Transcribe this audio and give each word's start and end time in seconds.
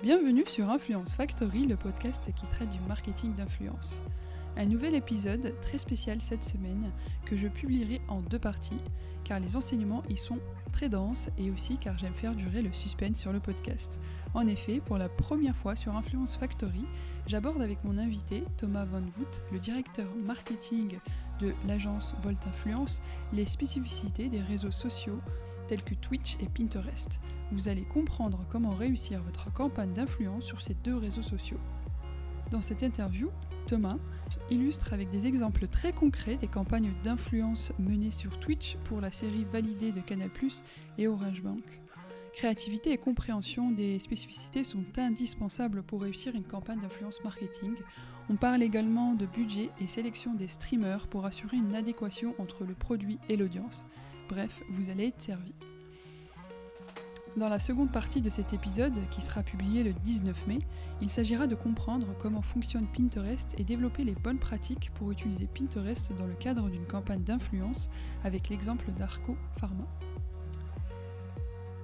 Bienvenue 0.00 0.44
sur 0.46 0.70
Influence 0.70 1.16
Factory, 1.16 1.66
le 1.66 1.74
podcast 1.74 2.32
qui 2.32 2.46
traite 2.46 2.68
du 2.68 2.78
marketing 2.86 3.34
d'influence. 3.34 4.00
Un 4.56 4.66
nouvel 4.66 4.94
épisode 4.94 5.52
très 5.60 5.78
spécial 5.78 6.20
cette 6.20 6.44
semaine 6.44 6.92
que 7.26 7.34
je 7.34 7.48
publierai 7.48 8.00
en 8.06 8.20
deux 8.20 8.38
parties 8.38 8.78
car 9.24 9.40
les 9.40 9.56
enseignements 9.56 10.04
y 10.08 10.16
sont 10.16 10.38
très 10.70 10.88
denses 10.88 11.30
et 11.36 11.50
aussi 11.50 11.78
car 11.78 11.98
j'aime 11.98 12.14
faire 12.14 12.36
durer 12.36 12.62
le 12.62 12.72
suspense 12.72 13.18
sur 13.18 13.32
le 13.32 13.40
podcast. 13.40 13.98
En 14.34 14.46
effet, 14.46 14.78
pour 14.78 14.98
la 14.98 15.08
première 15.08 15.56
fois 15.56 15.74
sur 15.74 15.96
Influence 15.96 16.36
Factory, 16.36 16.84
j'aborde 17.26 17.60
avec 17.60 17.82
mon 17.82 17.98
invité 17.98 18.44
Thomas 18.56 18.84
Van 18.84 19.00
Voet, 19.00 19.42
le 19.50 19.58
directeur 19.58 20.06
marketing 20.24 21.00
de 21.40 21.52
l'agence 21.66 22.14
Bolt 22.22 22.46
Influence, 22.46 23.02
les 23.32 23.46
spécificités 23.46 24.28
des 24.28 24.42
réseaux 24.42 24.70
sociaux 24.70 25.20
tels 25.68 25.84
que 25.84 25.94
Twitch 25.94 26.36
et 26.40 26.48
Pinterest. 26.48 27.20
Vous 27.52 27.68
allez 27.68 27.84
comprendre 27.84 28.44
comment 28.50 28.74
réussir 28.74 29.22
votre 29.22 29.52
campagne 29.52 29.92
d'influence 29.92 30.44
sur 30.44 30.60
ces 30.60 30.74
deux 30.74 30.96
réseaux 30.96 31.22
sociaux. 31.22 31.60
Dans 32.50 32.62
cette 32.62 32.82
interview, 32.82 33.30
Thomas 33.66 33.98
illustre 34.50 34.92
avec 34.94 35.10
des 35.10 35.26
exemples 35.26 35.68
très 35.68 35.92
concrets 35.92 36.36
des 36.36 36.48
campagnes 36.48 36.92
d'influence 37.04 37.72
menées 37.78 38.10
sur 38.10 38.40
Twitch 38.40 38.76
pour 38.84 39.00
la 39.00 39.10
série 39.10 39.46
validée 39.52 39.92
de 39.92 40.00
Canal+ 40.00 40.30
et 40.96 41.06
Orange 41.06 41.42
Bank. 41.42 41.62
Créativité 42.32 42.92
et 42.92 42.98
compréhension 42.98 43.70
des 43.70 43.98
spécificités 43.98 44.64
sont 44.64 44.84
indispensables 44.96 45.82
pour 45.82 46.02
réussir 46.02 46.34
une 46.34 46.44
campagne 46.44 46.80
d'influence 46.80 47.22
marketing. 47.24 47.74
On 48.30 48.36
parle 48.36 48.62
également 48.62 49.14
de 49.14 49.26
budget 49.26 49.70
et 49.80 49.86
sélection 49.86 50.34
des 50.34 50.48
streamers 50.48 51.08
pour 51.08 51.26
assurer 51.26 51.56
une 51.56 51.74
adéquation 51.74 52.34
entre 52.38 52.64
le 52.64 52.74
produit 52.74 53.18
et 53.28 53.36
l'audience. 53.36 53.84
Bref, 54.28 54.62
vous 54.70 54.90
allez 54.90 55.06
être 55.06 55.22
servi. 55.22 55.54
Dans 57.36 57.48
la 57.48 57.60
seconde 57.60 57.92
partie 57.92 58.20
de 58.20 58.30
cet 58.30 58.52
épisode, 58.52 58.98
qui 59.10 59.20
sera 59.20 59.42
publié 59.42 59.84
le 59.84 59.92
19 59.92 60.46
mai, 60.48 60.58
il 61.00 61.08
s'agira 61.08 61.46
de 61.46 61.54
comprendre 61.54 62.08
comment 62.20 62.42
fonctionne 62.42 62.86
Pinterest 62.88 63.48
et 63.58 63.64
développer 63.64 64.04
les 64.04 64.14
bonnes 64.14 64.38
pratiques 64.38 64.90
pour 64.94 65.12
utiliser 65.12 65.46
Pinterest 65.46 66.12
dans 66.14 66.26
le 66.26 66.34
cadre 66.34 66.68
d'une 66.68 66.86
campagne 66.86 67.22
d'influence 67.22 67.88
avec 68.24 68.48
l'exemple 68.48 68.90
d'Arco 68.92 69.36
Pharma. 69.58 69.86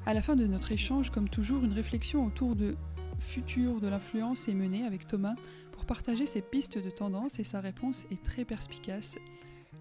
À 0.06 0.12
la 0.12 0.20
fin 0.20 0.36
de 0.36 0.46
notre 0.46 0.72
échange, 0.72 1.10
comme 1.10 1.28
toujours, 1.28 1.64
une 1.64 1.72
réflexion 1.72 2.26
autour 2.26 2.56
de 2.56 2.76
futur 3.20 3.80
de 3.80 3.88
l'influence 3.88 4.48
est 4.48 4.54
menée 4.54 4.84
avec 4.84 5.06
Thomas 5.06 5.34
pour 5.72 5.86
partager 5.86 6.26
ses 6.26 6.42
pistes 6.42 6.82
de 6.82 6.90
tendance 6.90 7.38
et 7.38 7.44
sa 7.44 7.60
réponse 7.60 8.06
est 8.10 8.22
très 8.22 8.44
perspicace. 8.44 9.16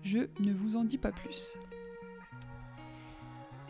Je 0.04 0.20
ne 0.40 0.54
vous 0.54 0.76
en 0.76 0.86
dis 0.86 0.98
pas 0.98 1.12
plus. 1.12 1.58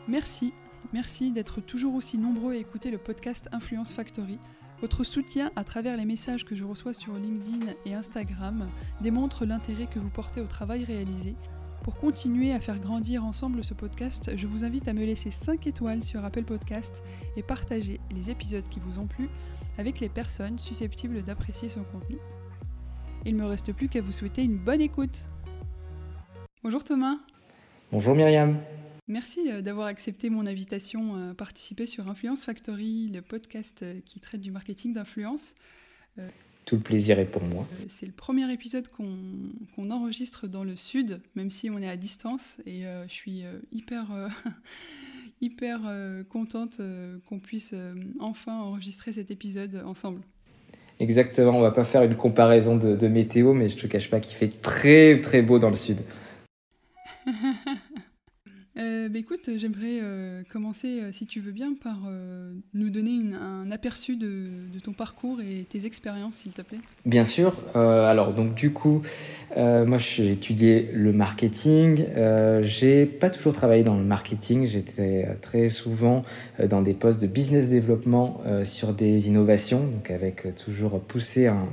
Merci, 0.08 0.54
merci 0.92 1.32
d'être 1.32 1.62
toujours 1.62 1.96
aussi 1.96 2.18
nombreux 2.18 2.54
à 2.54 2.58
écouter 2.58 2.92
le 2.92 2.98
podcast 2.98 3.48
Influence 3.52 3.94
Factory. 3.94 4.38
Votre 4.82 5.04
soutien 5.04 5.52
à 5.56 5.64
travers 5.64 5.96
les 5.96 6.06
messages 6.06 6.44
que 6.44 6.56
je 6.56 6.66
reçois 6.66 6.94
sur 6.94 7.14
LinkedIn 7.14 7.74
et 7.86 7.94
Instagram 7.94 8.70
démontre 9.02 9.46
l'intérêt 9.46 9.88
que 9.88 10.00
vous 10.00 10.10
portez 10.10 10.42
au 10.42 10.48
travail 10.48 10.84
réalisé 10.84 11.36
pour 11.84 11.98
continuer 11.98 12.54
à 12.54 12.62
faire 12.62 12.80
grandir 12.80 13.26
ensemble 13.26 13.62
ce 13.62 13.74
podcast, 13.74 14.32
je 14.38 14.48
vous 14.48 14.64
invite 14.64 14.88
à 14.88 14.94
me 14.94 15.04
laisser 15.04 15.32
5 15.32 15.68
étoiles 15.68 16.02
sur 16.02 16.24
Apple 16.24 16.44
Podcast 16.44 17.04
et 17.36 17.44
partager 17.44 18.00
les 18.16 18.30
épisodes 18.30 18.68
qui 18.70 18.80
vous 18.80 19.00
ont 19.00 19.08
plu 19.08 19.28
avec 19.78 20.00
les 20.00 20.08
personnes 20.08 20.60
susceptibles 20.60 21.24
d'apprécier 21.24 21.68
son 21.68 21.84
contenu. 21.84 22.18
Il 23.26 23.36
ne 23.36 23.42
me 23.42 23.48
reste 23.48 23.74
plus 23.74 23.90
qu'à 23.90 24.02
vous 24.02 24.14
souhaiter 24.14 24.44
une 24.44 24.58
bonne 24.58 24.80
écoute. 24.80 25.28
Bonjour 26.64 26.86
Thomas. 26.86 27.18
Bonjour 27.92 28.16
Myriam. 28.16 28.58
Merci 29.08 29.52
euh, 29.52 29.62
d'avoir 29.62 29.88
accepté 29.88 30.30
mon 30.30 30.46
invitation 30.46 31.32
à 31.32 31.34
participer 31.34 31.86
sur 31.86 32.08
Influence 32.08 32.46
Factory, 32.46 33.10
le 33.14 33.22
podcast 33.22 33.84
euh, 33.84 34.00
qui 34.06 34.20
traite 34.20 34.42
du 34.42 34.52
marketing 34.52 34.94
d'influence. 34.94 35.56
Euh, 36.20 36.30
tout 36.66 36.76
le 36.76 36.82
plaisir 36.82 37.20
est 37.20 37.26
pour 37.26 37.44
moi. 37.44 37.68
Euh, 37.74 37.86
c'est 37.90 38.06
le 38.06 38.14
premier 38.14 38.52
épisode 38.52 38.88
qu'on 38.88 39.92
enregistre 39.92 40.48
dans 40.48 40.64
le 40.64 40.76
sud, 40.76 41.20
même 41.36 41.50
si 41.50 41.70
on 41.70 41.80
est 41.80 41.90
à 41.90 41.98
distance. 41.98 42.58
Et 42.66 42.86
euh, 42.86 43.06
je 43.08 43.14
suis 43.14 43.44
euh, 43.44 43.60
hyper, 43.72 44.08
hyper 45.42 45.82
contente 46.30 46.80
qu'on 47.28 47.40
puisse 47.40 47.76
enfin 48.20 48.60
enregistrer 48.60 49.14
cet 49.14 49.32
épisode 49.32 49.84
ensemble. 49.86 50.22
Exactement, 51.00 51.58
on 51.58 51.62
va 51.62 51.72
pas 51.72 51.86
faire 51.86 52.04
une 52.04 52.16
comparaison 52.16 52.78
de, 52.78 52.96
de 52.96 53.08
météo, 53.08 53.54
mais 53.54 53.68
je 53.68 53.76
te 53.76 53.88
cache 53.88 54.10
pas 54.10 54.20
qu'il 54.20 54.36
fait 54.36 54.62
très 54.62 55.20
très 55.20 55.42
beau 55.42 55.60
dans 55.60 55.70
le 55.70 55.76
sud. 55.76 55.98
Euh, 58.76 59.08
bah, 59.08 59.20
écoute, 59.20 59.52
j'aimerais 59.56 60.00
euh, 60.02 60.42
commencer, 60.52 61.00
euh, 61.00 61.12
si 61.12 61.28
tu 61.28 61.40
veux 61.40 61.52
bien, 61.52 61.76
par 61.82 62.00
nous 62.74 62.90
donner 62.90 63.20
un 63.40 63.70
aperçu 63.72 64.16
de, 64.16 64.40
ton 64.84 64.94
parcours 64.94 65.40
et 65.42 65.66
tes 65.70 65.86
expériences, 65.86 66.36
s'il 66.36 66.52
te 66.52 66.62
plaît. 66.62 66.80
Bien 67.06 67.24
sûr. 67.24 67.54
alors, 67.76 68.34
donc, 68.34 68.56
du 68.56 68.72
coup, 68.72 69.02
moi, 69.56 69.98
j'ai 69.98 70.32
étudié 70.32 70.90
le 70.94 71.14
marketing. 71.14 72.06
j'ai 72.62 73.06
pas 73.06 73.30
toujours 73.30 73.54
travaillé 73.54 73.84
dans 73.84 73.98
le 73.98 74.04
marketing. 74.04 74.66
J'étais 74.66 75.28
très 75.42 75.70
souvent 75.70 76.24
dans 76.70 76.82
des 76.82 76.94
postes 76.94 77.22
de 77.22 77.28
business 77.28 77.70
développement 77.70 78.42
sur 78.64 78.94
des 78.94 79.28
innovations, 79.28 79.86
donc 79.86 80.12
avec 80.12 80.48
toujours 80.56 81.00
pousser 81.00 81.48
un, 81.48 81.68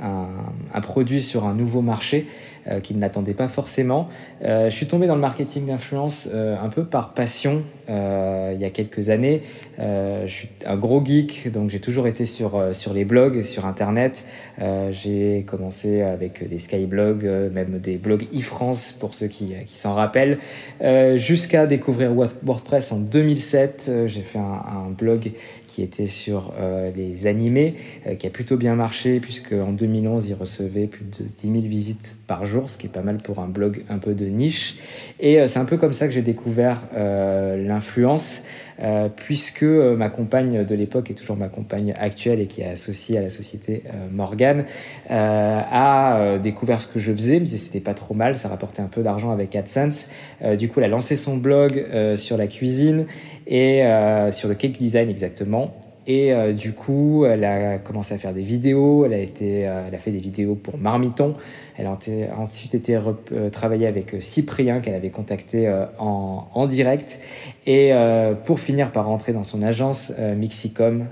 un, 0.00 0.80
produit 0.80 1.22
sur 1.22 1.46
un 1.46 1.54
nouveau 1.54 1.80
marché 1.80 2.26
euh, 2.68 2.80
qu'il 2.80 2.98
n'attendait 2.98 3.34
pas 3.34 3.48
forcément. 3.48 4.08
Euh, 4.44 4.70
je 4.70 4.74
suis 4.74 4.86
tombé 4.86 5.06
dans 5.06 5.14
le 5.14 5.20
marketing 5.20 5.66
d'influence 5.66 6.28
euh, 6.32 6.56
un 6.60 6.68
peu 6.68 6.84
par 6.84 7.14
passion 7.14 7.62
il 7.88 8.60
y 8.60 8.64
a 8.64 8.70
quelques 8.70 9.10
années. 9.10 9.42
je 9.78 10.26
suis 10.26 10.48
un 10.66 10.74
gros 10.74 11.04
geek, 11.04 11.52
donc 11.52 11.70
j'ai 11.70 11.78
toujours 11.78 12.08
été 12.08 12.26
sur, 12.26 12.60
sur 12.72 12.92
les 12.92 13.04
blogs, 13.04 13.42
sur 13.42 13.64
Internet. 13.64 14.24
j'ai 14.90 15.44
commencé 15.46 16.02
avec 16.02 16.48
des 16.48 16.58
skyblogs, 16.58 17.24
même 17.52 17.78
des 17.78 17.96
blogs 17.96 18.26
e-France 18.36 18.90
pour 18.98 19.14
ceux 19.14 19.28
qui, 19.28 19.52
qui 19.66 19.76
s'en 19.76 19.94
rappellent, 19.94 20.38
jusqu'à 21.14 21.66
découvrir 21.66 22.12
WordPress 22.12 22.90
en 22.90 22.98
2007. 22.98 23.92
j'ai 24.06 24.22
fait 24.22 24.40
un, 24.40 24.88
un 24.88 24.90
blog 24.90 25.30
qui 25.76 25.82
était 25.82 26.06
sur 26.06 26.54
euh, 26.58 26.90
les 26.96 27.26
animés, 27.26 27.74
euh, 28.06 28.14
qui 28.14 28.26
a 28.26 28.30
plutôt 28.30 28.56
bien 28.56 28.74
marché, 28.76 29.20
puisque 29.20 29.52
en 29.52 29.72
2011, 29.72 30.26
il 30.30 30.32
recevait 30.32 30.86
plus 30.86 31.04
de 31.04 31.26
10 31.28 31.52
000 31.52 31.54
visites 31.66 32.16
par 32.26 32.46
jour, 32.46 32.70
ce 32.70 32.78
qui 32.78 32.86
est 32.86 32.90
pas 32.90 33.02
mal 33.02 33.18
pour 33.18 33.40
un 33.40 33.46
blog 33.46 33.84
un 33.90 33.98
peu 33.98 34.14
de 34.14 34.24
niche. 34.24 34.76
Et 35.20 35.38
euh, 35.38 35.46
c'est 35.46 35.58
un 35.58 35.66
peu 35.66 35.76
comme 35.76 35.92
ça 35.92 36.06
que 36.06 36.14
j'ai 36.14 36.22
découvert 36.22 36.80
l'influence. 36.94 38.44
Euh, 38.80 39.08
puisque 39.08 39.62
euh, 39.62 39.96
ma 39.96 40.10
compagne 40.10 40.64
de 40.64 40.74
l'époque 40.74 41.10
est 41.10 41.14
toujours 41.14 41.36
ma 41.36 41.48
compagne 41.48 41.94
actuelle 41.98 42.40
et 42.40 42.46
qui 42.46 42.60
est 42.60 42.68
associée 42.68 43.16
à 43.16 43.22
la 43.22 43.30
société 43.30 43.82
euh, 43.86 44.08
Morgan, 44.10 44.64
a 45.08 46.38
découvert 46.38 46.80
ce 46.80 46.86
que 46.86 46.98
je 46.98 47.12
faisais, 47.12 47.40
disait 47.40 47.56
c'était 47.56 47.80
pas 47.80 47.94
trop 47.94 48.14
mal, 48.14 48.36
ça 48.36 48.48
rapportait 48.48 48.82
un 48.82 48.88
peu 48.88 49.02
d'argent 49.02 49.30
avec 49.30 49.54
AdSense. 49.54 50.08
du 50.58 50.68
coup, 50.68 50.80
elle 50.80 50.86
a 50.86 50.88
lancé 50.88 51.16
son 51.16 51.36
blog 51.36 51.86
sur 52.16 52.36
la 52.36 52.46
cuisine 52.46 53.06
et 53.46 53.82
sur 54.30 54.48
le 54.48 54.54
cake 54.54 54.78
design 54.78 55.08
exactement. 55.08 55.74
Et 56.06 56.32
du 56.52 56.72
coup, 56.72 57.24
elle 57.24 57.44
a 57.44 57.78
commencé 57.78 58.14
à 58.14 58.18
faire 58.18 58.32
des 58.32 58.42
vidéos. 58.42 59.04
Elle 59.04 59.12
a, 59.12 59.18
été, 59.18 59.60
elle 59.60 59.94
a 59.94 59.98
fait 59.98 60.12
des 60.12 60.20
vidéos 60.20 60.54
pour 60.54 60.78
Marmiton. 60.78 61.34
Elle 61.78 61.86
a 61.86 61.98
ensuite 62.38 62.74
été 62.74 62.96
euh, 62.96 63.50
travaillée 63.50 63.86
avec 63.86 64.14
euh, 64.14 64.20
Cyprien 64.20 64.80
qu'elle 64.80 64.94
avait 64.94 65.10
contacté 65.10 65.68
euh, 65.68 65.84
en, 65.98 66.66
direct. 66.66 67.20
Et 67.68 67.92
pour 68.44 68.60
finir 68.60 68.92
par 68.92 69.06
rentrer 69.06 69.32
dans 69.32 69.42
son 69.42 69.62
agence 69.62 70.12
Mixicom, 70.36 71.06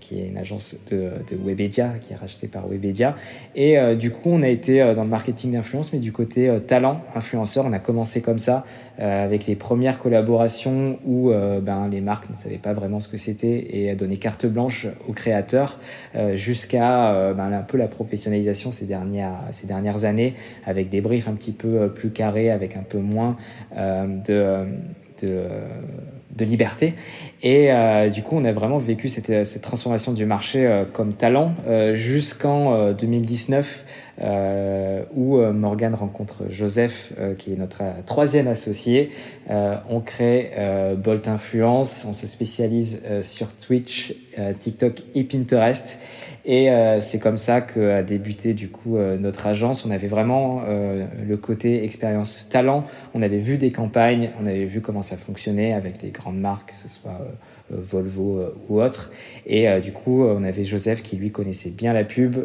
qui 0.00 0.20
est 0.20 0.28
une 0.28 0.38
agence 0.38 0.76
de, 0.90 1.10
de, 1.30 1.36
Webedia, 1.36 1.94
qui 2.00 2.12
est 2.12 2.16
rachetée 2.16 2.46
par 2.46 2.68
Webedia. 2.68 3.14
Et 3.54 3.76
du 3.96 4.10
coup, 4.10 4.30
on 4.30 4.42
a 4.42 4.48
été 4.48 4.80
dans 4.94 5.02
le 5.02 5.08
marketing 5.08 5.52
d'influence, 5.52 5.92
mais 5.92 5.98
du 5.98 6.12
côté 6.12 6.50
talent, 6.66 7.00
influenceur. 7.14 7.64
On 7.66 7.72
a 7.72 7.78
commencé 7.78 8.20
comme 8.20 8.38
ça, 8.38 8.64
avec 8.98 9.46
les 9.46 9.56
premières 9.56 9.98
collaborations 9.98 10.98
où 11.06 11.30
ben, 11.30 11.88
les 11.90 12.00
marques 12.00 12.28
ne 12.30 12.34
savaient 12.34 12.58
pas 12.58 12.72
vraiment 12.72 13.00
ce 13.00 13.08
que 13.08 13.16
c'était 13.16 13.66
et 13.70 13.94
donné 13.94 14.17
carte 14.18 14.46
blanche 14.46 14.86
aux 15.06 15.12
créateurs, 15.12 15.78
jusqu'à 16.34 17.32
ben, 17.34 17.52
un 17.52 17.62
peu 17.62 17.76
la 17.76 17.88
professionnalisation 17.88 18.70
ces 18.70 18.86
dernières, 18.86 19.40
ces 19.50 19.66
dernières 19.66 20.04
années, 20.04 20.34
avec 20.66 20.88
des 20.88 21.00
briefs 21.00 21.28
un 21.28 21.34
petit 21.34 21.52
peu 21.52 21.82
euh, 21.82 21.88
plus 21.88 22.10
carrés, 22.10 22.50
avec 22.50 22.76
un 22.76 22.82
peu 22.82 22.98
moins 22.98 23.36
euh, 23.76 24.06
de, 24.26 25.26
de 26.36 26.44
liberté. 26.44 26.94
Et 27.42 27.70
du 28.12 28.22
coup, 28.22 28.36
on 28.36 28.44
a 28.44 28.52
vraiment 28.52 28.78
vécu 28.78 29.08
cette, 29.08 29.60
transformation 29.60 30.12
du 30.12 30.24
marché 30.24 30.84
comme 30.92 31.12
talent 31.14 31.54
jusqu'en 31.94 32.92
2019 32.92 33.84
euh, 33.84 34.07
où 34.20 35.38
euh, 35.38 35.52
Morgan 35.52 35.94
rencontre 35.94 36.44
Joseph, 36.48 37.12
euh, 37.18 37.34
qui 37.34 37.52
est 37.52 37.56
notre 37.56 37.82
troisième 38.06 38.48
associé. 38.48 39.10
on 39.48 40.00
crée 40.00 40.50
Bolt 40.96 41.26
Influence, 41.28 42.04
on 42.08 42.12
se 42.12 42.26
spécialise 42.26 43.00
sur 43.22 43.48
Twitch, 43.54 44.14
TikTok 44.58 45.02
et 45.14 45.24
Pinterest. 45.24 45.98
Et 46.50 46.70
c'est 47.02 47.18
comme 47.18 47.36
ça 47.36 47.60
qu'a 47.60 48.02
débuté 48.02 48.54
du 48.54 48.70
coup 48.70 48.96
notre 48.96 49.46
agence. 49.46 49.84
On 49.84 49.90
avait 49.90 50.08
vraiment 50.08 50.62
le 50.64 51.36
côté 51.36 51.84
expérience 51.84 52.48
talent. 52.48 52.84
On 53.12 53.20
avait 53.20 53.36
vu 53.36 53.58
des 53.58 53.70
campagnes, 53.70 54.30
on 54.40 54.46
avait 54.46 54.64
vu 54.64 54.80
comment 54.80 55.02
ça 55.02 55.18
fonctionnait 55.18 55.74
avec 55.74 56.00
des 56.00 56.08
grandes 56.08 56.38
marques, 56.40 56.70
que 56.70 56.76
ce 56.76 56.88
soit 56.88 57.20
euh, 57.72 57.76
Volvo 57.80 58.38
euh, 58.38 58.54
ou 58.68 58.80
autre. 58.80 59.10
Et 59.46 59.68
euh, 59.68 59.80
du 59.80 59.92
coup, 59.92 60.24
on 60.24 60.42
avait 60.44 60.64
Joseph 60.64 61.02
qui 61.02 61.16
lui 61.16 61.30
connaissait 61.30 61.70
bien 61.70 61.92
la 61.92 62.04
pub, 62.04 62.36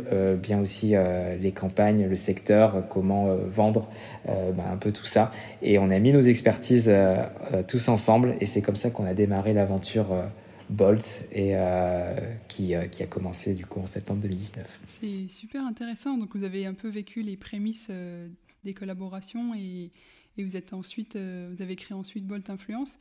bien 0.42 0.60
aussi 0.60 0.96
les 1.42 1.52
campagnes, 1.52 2.08
le 2.08 2.16
secteur, 2.16 2.84
comment 2.90 3.36
vendre, 3.48 3.90
bah, 4.26 4.64
un 4.72 4.78
peu 4.78 4.92
tout 4.92 5.06
ça. 5.06 5.32
Et 5.62 5.78
on 5.80 5.90
a 5.90 6.00
mis 6.00 6.12
nos 6.12 6.22
expertises 6.22 6.92
tous 7.68 7.88
ensemble 7.90 8.36
et 8.40 8.46
c'est 8.46 8.62
comme 8.62 8.76
ça 8.76 8.90
qu'on 8.90 9.06
a 9.06 9.14
démarré 9.14 9.54
l'aventure. 9.54 10.08
Bolt 10.74 11.28
et 11.32 11.54
qui, 12.48 12.74
qui, 12.92 13.04
a 13.04 13.08
commencé 13.08 13.54
du 13.54 13.66
coup 13.66 13.80
en 13.80 13.86
septembre 13.86 14.22
2019. 14.22 14.80
C'est 14.88 15.28
super 15.28 15.66
intéressant. 15.66 16.18
Donc 16.18 16.36
vous 16.36 16.44
avez 16.44 16.66
un 16.66 16.74
peu 16.74 16.90
vécu 16.90 17.22
les 17.22 17.38
prémices 17.38 17.90
des 18.64 18.74
collaborations 18.74 19.54
et, 19.56 19.92
et, 20.38 20.44
vous 20.44 20.56
êtes 20.56 20.74
ensuite 20.74 21.16
vous 21.16 21.62
avez 21.62 21.76
créé 21.76 21.96
ensuite 21.96 22.26
Bolt 22.26 22.50
Influence. 22.50 22.98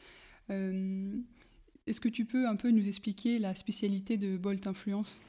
Est-ce 0.51 2.01
que 2.01 2.09
tu 2.09 2.25
peux 2.25 2.47
un 2.47 2.57
peu 2.57 2.71
nous 2.71 2.87
expliquer 2.89 3.39
la 3.39 3.55
spécialité 3.55 4.17
de 4.17 4.37
Bolt 4.37 4.67
Influence? 4.67 5.21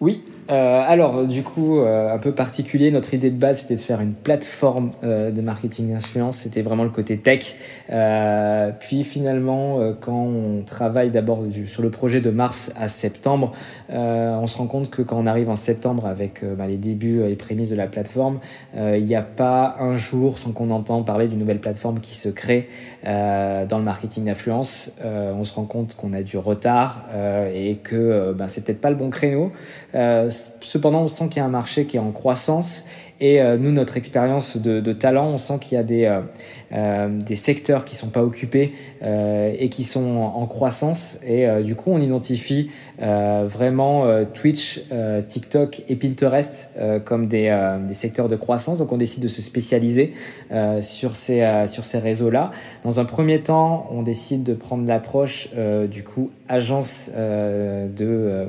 Oui, 0.00 0.22
euh, 0.50 0.82
alors 0.86 1.26
du 1.26 1.42
coup, 1.42 1.80
euh, 1.80 2.14
un 2.14 2.18
peu 2.18 2.32
particulier, 2.32 2.90
notre 2.90 3.12
idée 3.12 3.30
de 3.30 3.36
base 3.36 3.60
c'était 3.60 3.74
de 3.74 3.80
faire 3.80 4.00
une 4.00 4.14
plateforme 4.14 4.92
euh, 5.04 5.30
de 5.30 5.40
marketing 5.42 5.92
d'influence, 5.92 6.38
c'était 6.38 6.62
vraiment 6.62 6.84
le 6.84 6.90
côté 6.90 7.18
tech. 7.18 7.56
puis 8.80 9.04
finalement, 9.04 9.78
quand 10.00 10.22
on 10.24 10.62
travaille 10.62 11.10
d'abord 11.10 11.42
sur 11.66 11.82
le 11.82 11.90
projet 11.90 12.20
de 12.20 12.30
mars 12.30 12.72
à 12.76 12.88
septembre, 12.88 13.52
on 13.90 14.46
se 14.46 14.56
rend 14.56 14.66
compte 14.66 14.90
que 14.90 15.02
quand 15.02 15.18
on 15.18 15.26
arrive 15.26 15.50
en 15.50 15.56
septembre 15.56 16.06
avec 16.06 16.44
bah, 16.56 16.66
les 16.66 16.76
débuts 16.76 17.22
et 17.28 17.36
prémices 17.36 17.70
de 17.70 17.76
la 17.76 17.86
plateforme, 17.86 18.38
il 18.76 19.04
n'y 19.04 19.14
a 19.14 19.22
pas 19.22 19.76
un 19.80 19.96
jour 19.96 20.38
sans 20.38 20.52
qu'on 20.52 20.70
entende 20.70 21.06
parler 21.06 21.28
d'une 21.28 21.38
nouvelle 21.38 21.60
plateforme 21.60 22.00
qui 22.00 22.14
se 22.14 22.28
crée 22.28 22.68
dans 23.04 23.78
le 23.78 23.84
marketing 23.84 24.26
d'influence. 24.26 24.92
on 25.04 25.44
se 25.44 25.54
rend 25.54 25.64
compte 25.64 25.96
qu'on 25.96 26.12
a 26.12 26.22
du 26.22 26.38
retard 26.38 27.06
et 27.52 27.76
que 27.76 28.32
bah, 28.32 28.46
c'est 28.48 28.64
peut-être 28.64 28.80
pas 28.80 28.90
le 28.90 28.96
bon 28.96 29.10
créneau. 29.10 29.52
Euh, 29.94 30.30
cependant, 30.60 31.02
on 31.02 31.08
sent 31.08 31.28
qu'il 31.28 31.38
y 31.38 31.40
a 31.40 31.46
un 31.46 31.50
marché 31.50 31.86
qui 31.86 31.96
est 31.96 32.00
en 32.00 32.12
croissance 32.12 32.84
et 33.20 33.40
euh, 33.40 33.56
nous, 33.56 33.72
notre 33.72 33.96
expérience 33.96 34.56
de, 34.58 34.92
talent, 34.92 35.28
on 35.28 35.38
sent 35.38 35.58
qu'il 35.60 35.76
y 35.76 35.80
a 35.80 35.82
des, 35.82 36.20
euh, 36.72 37.08
des 37.08 37.34
secteurs 37.34 37.84
qui 37.84 37.96
sont 37.96 38.10
pas 38.10 38.22
occupés 38.22 38.74
et 39.02 39.68
qui 39.70 39.82
sont 39.82 40.16
en, 40.16 40.46
croissance. 40.46 41.18
Et 41.26 41.46
du 41.62 41.74
coup, 41.74 41.90
on 41.90 42.00
identifie 42.00 42.70
vraiment 42.98 44.24
Twitch, 44.34 44.82
TikTok 45.28 45.82
et 45.88 45.96
Pinterest 45.96 46.70
comme 47.04 47.26
des, 47.26 47.56
des, 47.88 47.94
secteurs 47.94 48.28
de 48.28 48.36
croissance. 48.36 48.78
Donc, 48.78 48.92
on 48.92 48.96
décide 48.96 49.22
de 49.22 49.28
se 49.28 49.42
spécialiser 49.42 50.14
sur 50.80 51.16
ces, 51.16 51.64
sur 51.66 51.84
ces 51.84 51.98
réseaux-là. 51.98 52.52
Dans 52.84 53.00
un 53.00 53.04
premier 53.04 53.40
temps, 53.40 53.86
on 53.90 54.02
décide 54.02 54.42
de 54.44 54.54
prendre 54.54 54.86
l'approche 54.86 55.48
du 55.90 56.04
coup 56.04 56.30
agence 56.48 57.10
de 57.16 58.48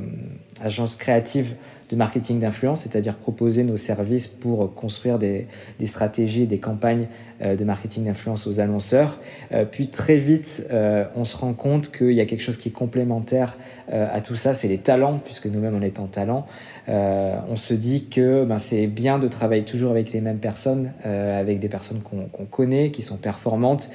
agence 0.62 0.96
créative 0.96 1.56
de 1.90 1.96
marketing 1.96 2.40
d'influence, 2.40 2.82
c'est-à-dire 2.82 3.16
proposer 3.16 3.64
nos 3.64 3.78
services 3.78 4.28
pour 4.28 4.74
construire 4.76 5.18
des, 5.18 5.48
stratégies, 5.86 6.46
des 6.46 6.60
campagnes 6.60 7.08
euh, 7.42 7.56
de 7.56 7.64
marketing 7.64 8.06
d'influence 8.06 8.46
aux 8.46 8.60
annonceurs. 8.60 9.20
Euh, 9.52 9.66
puis 9.66 9.88
très 9.88 10.18
vite, 10.18 10.68
euh, 10.72 11.06
on 11.16 11.26
se 11.26 11.36
rend 11.36 11.54
compte 11.54 11.92
qu'il 11.92 12.12
y 12.12 12.22
a 12.22 12.26
quelque 12.26 12.44
chose 12.44 12.58
qui 12.58 12.70
est 12.70 12.74
complémentaire 12.74 13.58
à 13.92 14.22
tout 14.22 14.36
ça, 14.36 14.54
c'est 14.54 14.68
les 14.68 14.78
talents, 14.78 15.18
puisque 15.18 15.48
nous-mêmes 15.48 15.74
on 15.74 15.82
est 15.82 15.98
en 15.98 16.06
talent. 16.06 16.46
On 16.90 17.56
se 17.56 17.74
dit 17.74 18.06
que 18.06 18.44
ben, 18.46 18.58
c'est 18.58 18.88
bien 18.88 19.20
de 19.20 19.28
travailler 19.28 19.64
toujours 19.64 19.92
avec 19.92 20.12
les 20.12 20.22
mêmes 20.22 20.40
personnes, 20.40 20.92
avec 21.04 21.60
des 21.60 21.70
personnes 21.70 22.02
qu'on 22.02 22.46
connaît, 22.46 22.92
qui 22.92 23.02
sont 23.02 23.18
performantes, 23.18 23.90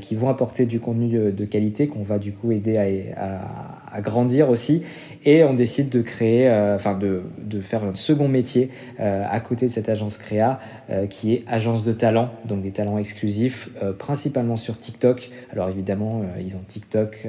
qui 0.00 0.14
vont 0.14 0.28
apporter 0.28 0.66
du 0.66 0.80
contenu 0.80 1.32
de, 1.32 1.44
qualité, 1.44 1.88
qu'on 1.88 2.02
va 2.02 2.18
du 2.18 2.32
coup 2.32 2.52
aider 2.52 2.76
à, 3.16 4.00
grandir 4.00 4.48
aussi. 4.50 4.82
Et 5.24 5.42
on 5.42 5.54
décide 5.54 5.88
de 5.88 6.02
créer, 6.02 6.48
enfin 6.74 6.96
de, 6.96 7.22
faire 7.60 7.84
un 7.84 7.94
second 7.94 8.28
métier 8.28 8.70
euh, 9.00 9.24
à 9.28 9.40
côté 9.40 9.66
de 9.66 9.70
cette 9.70 9.88
agence 9.88 10.16
créa 10.18 10.58
euh, 10.90 11.06
qui 11.06 11.34
est 11.34 11.44
agence 11.46 11.84
de 11.84 11.92
talent, 11.92 12.30
donc 12.44 12.62
des 12.62 12.70
talents 12.70 12.98
exclusifs, 12.98 13.70
euh, 13.82 13.92
principalement 13.92 14.56
sur 14.56 14.78
TikTok. 14.78 15.30
Alors 15.52 15.68
évidemment, 15.68 16.22
ils 16.40 16.56
ont 16.56 16.62
TikTok, 16.66 17.26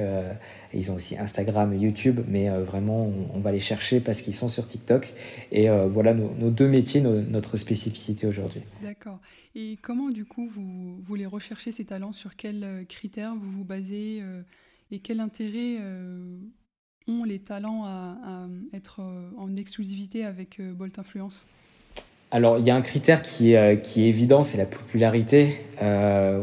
ils 0.74 0.90
ont 0.90 0.96
aussi 0.96 1.18
Instagram, 1.18 1.74
YouTube, 1.74 2.20
mais 2.28 2.48
vraiment, 2.48 3.10
on, 3.34 3.40
va 3.40 3.52
les 3.52 3.60
chercher 3.60 4.00
parce 4.00 4.22
qu'ils 4.22 4.34
sont 4.34 4.48
sur 4.48 4.66
TikTok. 4.66 5.12
Et 5.52 5.68
voilà 5.88 6.14
nos, 6.14 6.50
deux 6.50 6.68
métiers, 6.68 7.00
notre 7.00 7.56
spécificité 7.56 8.26
aujourd'hui. 8.26 8.62
D'accord. 8.82 9.18
Et 9.54 9.78
comment, 9.80 10.10
du 10.10 10.24
coup, 10.24 10.48
vous 10.54 11.00
voulez 11.06 11.26
rechercher 11.26 11.72
ces 11.72 11.84
talents? 11.84 12.12
Sur 12.12 12.36
quels 12.36 12.84
critères 12.88 13.34
vous 13.34 13.50
vous 13.50 13.64
basez 13.64 14.22
Et 14.90 14.98
quel 14.98 15.20
intérêt 15.20 15.78
ont 17.08 17.24
les 17.24 17.38
talents 17.38 17.84
à, 17.84 18.46
être 18.72 19.00
euh, 19.00 19.30
en 19.38 19.56
exclusivité 19.56 20.24
avec 20.24 20.60
euh, 20.60 20.72
Bolt 20.72 20.98
Influence? 20.98 21.44
Alors, 22.30 22.58
il 22.58 22.66
y 22.66 22.70
a 22.70 22.76
un 22.76 22.82
critère 22.82 23.22
qui 23.22 23.52
est, 23.52 23.56
euh, 23.56 23.76
qui 23.76 24.04
est 24.04 24.08
évident, 24.08 24.42
c'est 24.42 24.58
la 24.58 24.66
popularité. 24.66 25.60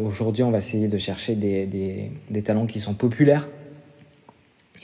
Aujourd'hui, 0.04 0.44
on 0.44 0.50
va 0.50 0.58
essayer 0.58 0.88
de 0.88 0.98
chercher 0.98 1.36
des, 1.36 1.68
des, 1.68 2.42
talents 2.42 2.66
qui 2.66 2.80
sont 2.80 2.94
populaires 2.94 3.48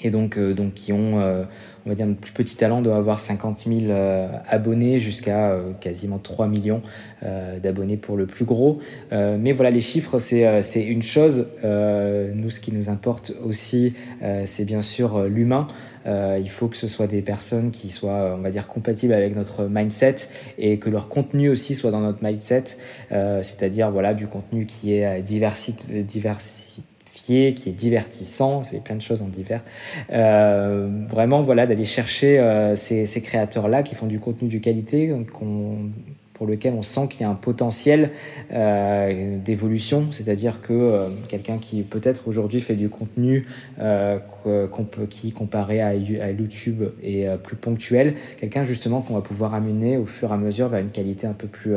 et 0.04 0.10
donc, 0.10 0.40
donc 0.40 0.74
qui 0.74 0.94
ont, 0.94 1.46
on 1.86 1.90
va 1.90 1.96
dire, 1.96 2.06
le 2.06 2.14
plus 2.14 2.32
petit 2.32 2.56
talent 2.56 2.82
doit 2.82 2.96
avoir 2.96 3.20
50 3.20 3.66
000 3.68 3.80
euh, 3.90 4.28
abonnés 4.48 5.00
jusqu'à 5.00 5.52
euh, 5.52 5.72
quasiment 5.80 6.20
3 6.20 6.48
millions 6.48 6.82
euh, 7.24 7.60
d'abonnés 7.60 7.98
pour 7.98 8.18
le 8.18 8.28
plus 8.28 8.46
gros. 8.46 8.80
mais 9.12 9.52
voilà, 9.52 9.72
les 9.72 9.82
chiffres, 9.82 10.20
c'est 10.20 10.84
une 10.84 11.02
chose. 11.02 11.48
nous, 11.64 12.50
ce 12.50 12.60
qui 12.60 12.72
nous 12.72 12.90
importe 12.90 13.34
aussi, 13.44 13.94
c'est 14.46 14.66
bien 14.66 14.82
sûr 14.82 15.24
l'humain. 15.24 15.68
il 16.06 16.50
faut 16.50 16.68
que 16.68 16.78
ce 16.78 16.88
soit 16.88 17.08
des 17.08 17.22
personnes 17.22 17.72
qui 17.72 17.90
soient, 17.90 18.36
on 18.38 18.42
va 18.42 18.50
dire, 18.50 18.68
compatibles 18.68 19.14
avec 19.14 19.36
notre 19.36 19.64
mindset 19.64 20.16
et 20.58 20.78
que 20.78 20.90
leur 20.90 21.08
contenu 21.08 21.50
aussi 21.50 21.76
soit 21.76 21.92
dans 21.92 22.02
notre 22.02 22.24
mindset, 22.24 22.64
c'est-à-dire 23.10 23.92
voilà 23.92 24.14
du 24.14 24.28
contenu 24.28 24.66
qui 24.66 24.94
est 24.94 25.22
diversité 25.22 26.04
qui 27.14 27.38
est 27.70 27.72
divertissant, 27.76 28.64
c'est 28.64 28.82
plein 28.84 28.96
de 28.96 29.02
choses 29.02 29.22
en 29.22 29.28
divers. 29.28 29.64
Euh, 30.12 30.88
vraiment, 31.10 31.42
voilà, 31.44 31.66
d'aller 31.66 31.86
chercher 31.86 32.40
euh, 32.40 32.76
ces, 32.76 33.22
créateurs-là 33.22 33.84
qui 33.84 33.96
font 33.96 34.08
du 34.08 34.20
contenu 34.20 34.50
de 34.50 34.58
qualité, 34.58 35.14
qu'on 35.34 35.90
pour 36.34 36.48
lequel 36.48 36.74
on 36.74 36.82
sent 36.82 37.08
qu'il 37.08 37.22
y 37.22 37.24
a 37.24 37.30
un 37.30 37.36
potentiel 37.36 38.10
euh, 38.52 39.38
d'évolution, 39.38 40.12
c'est-à-dire 40.12 40.60
que 40.60 41.08
quelqu'un 41.28 41.60
qui 41.60 41.84
peut-être 41.84 42.28
aujourd'hui 42.28 42.62
fait 42.62 42.74
du 42.74 42.90
contenu 42.90 43.46
euh, 43.78 44.18
qui 45.08 45.34
comparé 45.34 45.84
à, 45.84 45.94
YouTube 45.94 46.82
est 47.04 47.30
plus 47.44 47.56
ponctuel, 47.56 48.16
quelqu'un 48.40 48.64
justement 48.64 49.02
qu'on 49.02 49.14
va 49.14 49.22
pouvoir 49.22 49.54
amener 49.54 49.98
au 49.98 50.08
fur 50.08 50.32
et 50.32 50.34
à 50.34 50.38
mesure 50.38 50.70
vers 50.70 50.80
une 50.80 50.90
qualité 50.90 51.28
un 51.28 51.34
peu 51.34 51.46
plus, 51.46 51.76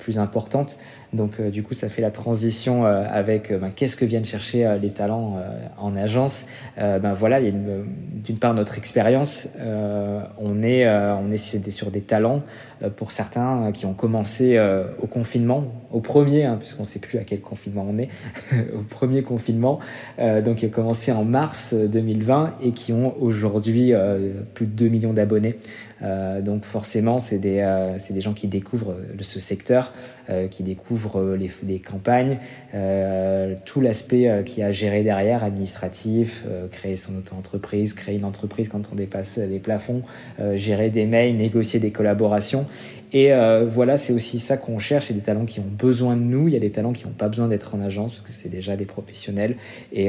plus 0.00 0.18
importante. 0.18 0.78
Donc 1.12 1.40
du 1.40 1.62
coup, 1.62 1.74
ça 1.74 1.88
fait 1.88 2.02
la 2.02 2.10
transition 2.10 2.84
avec 2.86 3.52
ben, 3.52 3.70
qu'est-ce 3.74 3.96
que 3.96 4.04
viennent 4.04 4.24
chercher 4.24 4.78
les 4.80 4.90
talents 4.90 5.36
en 5.78 5.96
agence. 5.96 6.46
ben 6.76 7.12
voilà, 7.12 7.40
d'une 7.40 8.38
part 8.40 8.54
notre 8.54 8.78
expérience. 8.78 9.48
on 10.38 10.62
est 10.62 10.88
on 10.88 11.30
est 11.30 11.70
sur 11.70 11.90
des 11.90 12.00
talents 12.00 12.42
pour 12.96 13.12
certains 13.12 13.70
qui 13.72 13.86
ont 13.86 13.94
commencé 13.94 14.56
euh, 14.56 14.84
au 15.00 15.06
confinement, 15.06 15.64
au 15.92 16.00
premier, 16.00 16.44
hein, 16.44 16.56
puisqu'on 16.58 16.82
ne 16.82 16.86
sait 16.86 16.98
plus 16.98 17.18
à 17.18 17.24
quel 17.24 17.40
confinement 17.40 17.86
on 17.88 17.98
est, 17.98 18.08
au 18.74 18.82
premier 18.82 19.22
confinement, 19.22 19.78
euh, 20.18 20.40
donc 20.42 20.56
qui 20.56 20.66
a 20.66 20.68
commencé 20.68 21.12
en 21.12 21.24
mars 21.24 21.74
2020 21.74 22.44
euh, 22.44 22.66
et 22.66 22.72
qui 22.72 22.92
ont 22.92 23.14
aujourd'hui 23.20 23.92
plus 24.54 24.66
de 24.66 24.72
2 24.72 24.88
millions 24.88 25.12
d'abonnés. 25.12 25.56
donc 26.40 26.64
forcément, 26.64 27.18
c'est 27.18 27.38
des, 27.38 27.64
des, 28.10 28.20
gens 28.20 28.32
qui 28.32 28.48
découvrent 28.48 28.96
ce 29.20 29.40
secteur 29.40 29.92
qui 30.50 30.62
découvre 30.62 31.34
les, 31.34 31.50
les 31.66 31.78
campagnes, 31.78 32.38
tout 33.64 33.80
l'aspect 33.80 34.42
qui 34.44 34.62
a 34.62 34.72
géré 34.72 35.02
derrière, 35.02 35.44
administratif, 35.44 36.44
créer 36.70 36.96
son 36.96 37.16
auto-entreprise, 37.16 37.94
créer 37.94 38.16
une 38.16 38.24
entreprise 38.24 38.68
quand 38.68 38.82
on 38.92 38.94
dépasse 38.94 39.38
les 39.38 39.58
plafonds, 39.58 40.02
gérer 40.54 40.90
des 40.90 41.06
mails, 41.06 41.36
négocier 41.36 41.80
des 41.80 41.90
collaborations. 41.90 42.66
Et 43.12 43.30
voilà, 43.68 43.98
c'est 43.98 44.12
aussi 44.12 44.40
ça 44.40 44.56
qu'on 44.56 44.78
cherche, 44.78 45.06
c'est 45.06 45.14
des 45.14 45.20
talents 45.20 45.44
qui 45.44 45.60
ont 45.60 45.70
besoin 45.78 46.16
de 46.16 46.22
nous, 46.22 46.48
il 46.48 46.54
y 46.54 46.56
a 46.56 46.60
des 46.60 46.70
talents 46.70 46.92
qui 46.92 47.06
n'ont 47.06 47.12
pas 47.12 47.28
besoin 47.28 47.48
d'être 47.48 47.74
en 47.74 47.80
agence, 47.80 48.12
parce 48.12 48.22
que 48.22 48.32
c'est 48.32 48.48
déjà 48.48 48.76
des 48.76 48.86
professionnels, 48.86 49.56
et, 49.92 50.08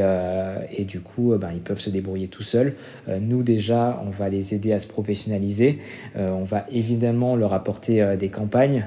et 0.71 0.85
du 0.85 1.01
coup, 1.01 1.33
ben, 1.37 1.49
ils 1.53 1.61
peuvent 1.61 1.79
se 1.79 1.89
débrouiller 1.89 2.27
tout 2.27 2.43
seuls. 2.43 2.75
nous 3.07 3.43
déjà, 3.43 4.01
on 4.05 4.09
va 4.09 4.29
les 4.29 4.53
aider 4.53 4.71
à 4.73 4.79
se 4.79 4.87
professionnaliser, 4.87 5.79
on 6.15 6.43
va 6.43 6.65
évidemment 6.71 7.35
leur 7.35 7.53
apporter 7.53 8.15
des 8.17 8.29
campagnes, 8.29 8.85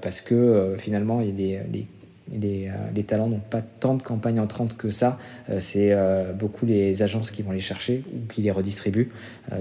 parce 0.00 0.20
que 0.20 0.74
finalement, 0.78 1.20
il 1.20 1.40
y 1.40 1.56
a 1.56 1.62
les 1.72 1.86
les, 2.32 2.68
euh, 2.68 2.72
les 2.94 3.04
talents 3.04 3.28
n'ont 3.28 3.40
pas 3.40 3.60
tant 3.80 3.94
de 3.94 4.02
campagnes 4.02 4.40
entrantes 4.40 4.76
que 4.76 4.90
ça. 4.90 5.18
Euh, 5.50 5.60
c'est 5.60 5.92
euh, 5.92 6.32
beaucoup 6.32 6.66
les 6.66 7.02
agences 7.02 7.30
qui 7.30 7.42
vont 7.42 7.52
les 7.52 7.60
chercher 7.60 8.04
ou 8.14 8.26
qui 8.26 8.42
les 8.42 8.50
redistribuent. 8.50 9.10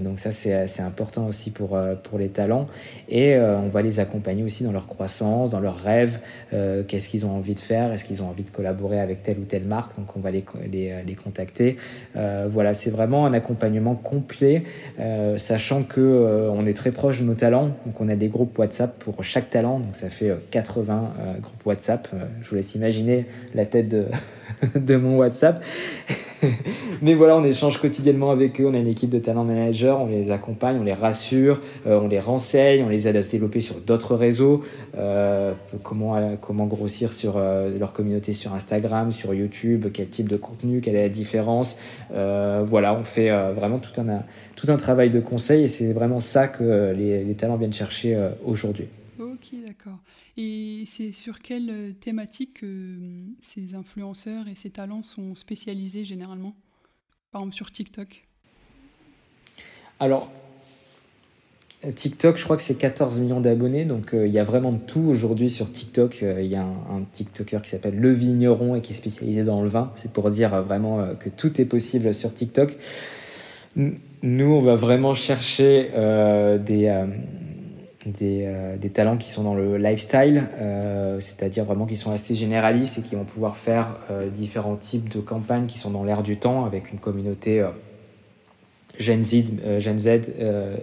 donc 0.01 0.20
ça, 0.20 0.32
c'est 0.32 0.82
important 0.82 1.28
aussi 1.28 1.51
pour, 1.51 1.78
pour 2.04 2.18
les 2.18 2.30
talents. 2.30 2.66
Et 3.10 3.38
on 3.38 3.68
va 3.68 3.82
les 3.82 4.00
accompagner 4.00 4.44
aussi 4.44 4.63
dans 4.63 4.72
leur 4.72 4.88
croissance, 4.88 5.51
dans 5.51 5.60
leurs 5.60 5.82
rêves. 5.82 6.20
Qu'est-ce 6.51 7.10
qu'ils 7.10 7.25
ont 7.25 7.32
envie 7.32 7.56
de 7.56 7.60
faire? 7.60 7.92
Est-ce 7.92 8.06
qu'ils 8.06 8.22
ont 8.22 8.30
envie 8.30 8.44
de 8.44 8.50
collaborer 8.50 9.00
avec 9.00 9.24
telle 9.24 9.40
ou 9.40 9.44
telle 9.44 9.68
marque? 9.68 9.96
Donc 9.98 10.16
on 10.16 10.20
va 10.20 10.32
les, 10.32 10.44
les, 10.72 11.04
les 11.06 11.16
contacter. 11.16 11.78
voilà, 12.16 12.74
c'est 12.74 12.90
vraiment 12.90 13.25
un 13.25 13.34
accompagnement 13.34 13.96
complet, 13.96 14.63
sachant 15.38 15.84
que 15.84 16.50
on 16.54 16.66
est 16.66 16.74
très 16.74 16.92
proche 16.92 17.20
de 17.20 17.25
nos 17.25 17.36
talents. 17.36 17.70
Donc 17.86 18.00
on 18.00 18.10
a 18.10 18.16
des 18.16 18.28
groupes 18.28 18.58
WhatsApp 18.58 18.98
pour 19.00 19.24
chaque 19.24 19.50
talent. 19.50 19.80
Donc 19.80 19.96
ça 19.96 20.10
fait 20.10 20.32
80 20.51 21.13
groupes 21.42 21.66
WhatsApp. 21.66 22.08
je 22.42 22.50
vous 22.50 22.61
laisse 22.62 22.75
imaginer 22.75 23.25
la 23.53 23.65
tête 23.65 23.89
de, 23.89 24.96
mon 24.96 25.18
WhatsApp. 25.18 25.63
Mais 27.01 27.13
voilà, 27.13 27.38
on 27.38 27.44
échange 27.44 27.80
quotidiennement 27.80 28.32
avec 28.32 28.60
eux. 28.60 28.65
On 28.65 28.74
a 28.74 28.77
une 28.77 28.88
équipe 28.88 29.10
de 29.10 29.20
talent 29.20 29.44
managers, 29.44 29.96
on 29.98 30.08
les 30.08 30.32
accompagne, 30.32 30.77
on 30.80 30.84
les 30.84 30.94
rassure, 30.94 31.62
euh, 31.86 32.00
on 32.00 32.08
les 32.08 32.20
renseigne, 32.20 32.84
on 32.84 32.89
les 32.89 33.08
aide 33.08 33.15
à 33.15 33.22
se 33.22 33.32
développer 33.32 33.60
sur 33.60 33.75
d'autres 33.80 34.15
réseaux. 34.15 34.63
Euh, 34.98 35.53
comment, 35.84 36.36
comment 36.38 36.65
grossir 36.65 37.13
sur 37.13 37.38
euh, 37.38 37.77
leur 37.77 37.94
communauté 37.94 38.34
sur 38.34 38.53
Instagram, 38.53 39.12
sur 39.12 39.34
YouTube, 39.34 39.88
quel 39.94 40.10
type 40.10 40.30
de 40.30 40.38
contenu, 40.38 40.82
quelle 40.82 40.96
est 40.96 41.03
la 41.03 41.10
différence. 41.10 41.77
voilà, 42.12 42.94
on 42.94 43.03
fait 43.03 43.30
vraiment 43.53 43.80
tout 43.80 44.00
un, 44.01 44.24
tout 44.56 44.72
un 44.72 44.77
travail 44.77 45.10
de 45.10 45.20
conseil 45.20 45.63
et 45.63 45.68
c'est 45.68 45.94
vraiment 45.94 46.20
ça 46.20 46.48
que 46.48 46.94
les 46.94 47.36
talents 47.36 47.56
viennent 47.56 47.74
chercher 47.74 48.18
aujourd'hui. 48.44 48.88
Ok, 49.20 49.50
d'accord. 49.65 50.00
Et 50.38 50.83
c'est 50.85 51.11
sur 51.11 51.39
quelle 51.39 51.69
euh, 51.69 51.91
thématique 51.91 52.61
que 52.61 52.65
euh, 52.65 53.25
ces 53.41 53.75
influenceurs 53.75 54.47
et 54.47 54.55
ces 54.55 54.69
talents 54.69 55.03
sont 55.03 55.35
spécialisés 55.35 56.05
généralement? 56.05 56.55
Par 57.31 57.41
exemple 57.41 57.55
sur 57.55 57.71
TikTok 57.71 58.27
Alors, 60.00 60.31
TikTok, 61.95 62.38
je 62.38 62.43
crois 62.43 62.55
que 62.55 62.63
c'est 62.63 62.77
14 62.77 63.19
millions 63.19 63.41
d'abonnés, 63.41 63.85
donc 63.85 64.13
euh, 64.13 64.27
il 64.27 64.33
y 64.33 64.39
a 64.39 64.43
vraiment 64.43 64.71
de 64.71 64.79
tout 64.79 65.01
aujourd'hui 65.01 65.50
sur 65.50 65.69
TikTok. 65.69 66.21
Il 66.21 66.45
y 66.45 66.55
a 66.55 66.63
un, 66.63 67.03
TikToker 67.11 67.61
qui 67.61 67.69
s'appelle 67.69 67.97
Le 67.97 68.11
Vigneron 68.11 68.75
et 68.75 68.81
qui 68.81 68.93
est 68.93 68.95
spécialisé 68.95 69.43
dans 69.43 69.61
le 69.61 69.69
vin. 69.69 69.91
C'est 69.95 70.13
pour 70.13 70.29
dire 70.29 70.61
vraiment 70.61 71.15
que 71.19 71.29
tout 71.29 71.59
est 71.59 71.65
possible 71.65 72.13
sur 72.13 72.33
TikTok. 72.33 72.77
Nous, 73.75 74.53
on 74.53 74.61
va 74.61 74.75
vraiment 74.75 75.13
chercher 75.15 75.89
des 76.59 76.88
euh, 78.08 78.77
des, 78.77 78.89
talents 78.89 79.17
qui 79.17 79.29
sont 79.29 79.43
dans 79.43 79.53
le 79.53 79.77
lifestyle, 79.77 80.48
euh, 80.60 81.20
c'est-à-dire 81.20 81.65
vraiment 81.65 81.86
qui 81.86 81.96
sont 81.96 82.12
assez 82.12 82.34
généralistes 82.34 82.98
et 82.98 83.01
qui 83.01 83.15
vont 83.15 83.25
pouvoir 83.25 83.58
faire 83.58 83.96
euh, 84.10 84.27
différents 84.27 84.75
types 84.75 85.08
de 85.10 85.20
campagnes 85.20 85.67
qui 85.67 85.77
sont 85.77 85.91
dans 85.91 86.03
l'air 86.03 86.24
du 86.24 86.38
temps 86.38 86.65
avec 86.65 86.91
une 86.91 86.98
communauté 86.98 87.63
Gen 88.98 89.22
Z, 89.22 89.43
Gen 89.79 90.00
Z 90.00 90.08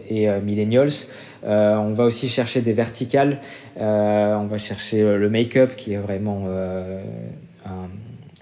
et 0.09 0.29
millennials. 0.43 0.93
on 1.43 1.93
va 1.93 2.05
aussi 2.05 2.29
chercher 2.29 2.63
des 2.63 2.73
verticales, 2.73 3.41
on 3.77 4.47
va 4.49 4.59
chercher 4.59 5.03
le 5.03 5.29
make-up 5.29 5.77
qui 5.77 5.93
est 5.93 5.99
vraiment 5.99 6.47
un 7.67 7.89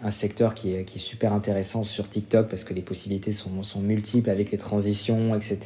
un 0.07 0.11
secteur 0.11 0.55
qui 0.55 0.73
est, 0.73 0.87
super 0.99 1.33
intéressant 1.33 1.85
sur 1.85 2.09
TikTok 2.09 2.49
parce 2.49 2.65
que 2.65 2.73
les 2.73 2.81
possibilités 2.81 3.33
sont, 3.33 3.51
multiples 3.81 4.31
avec 4.31 4.51
les 4.51 4.59
transitions, 4.59 5.35
etc. 5.35 5.59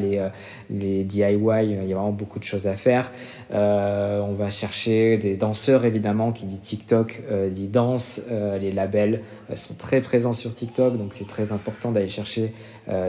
Les, 0.00 0.18
euh, 0.18 0.28
les 0.70 1.04
DIY, 1.04 1.22
il 1.24 1.88
y 1.88 1.92
a 1.92 1.96
vraiment 1.96 2.12
beaucoup 2.12 2.38
de 2.38 2.44
choses 2.44 2.66
à 2.66 2.74
faire. 2.74 3.10
Euh, 3.52 4.20
on 4.20 4.32
va 4.32 4.50
chercher 4.50 5.18
des 5.18 5.36
danseurs, 5.36 5.84
évidemment, 5.84 6.32
qui 6.32 6.46
dit 6.46 6.60
TikTok, 6.60 7.22
euh, 7.30 7.50
dit 7.50 7.66
danse. 7.66 8.22
les 8.60 8.72
labels 8.72 9.22
sont 9.54 9.74
très 9.74 10.00
présents 10.00 10.32
sur 10.32 10.54
TikTok, 10.54 10.96
donc 10.96 11.12
c'est 11.12 11.26
très 11.26 11.52
important 11.52 11.90
d'aller 11.90 12.08
chercher 12.08 12.52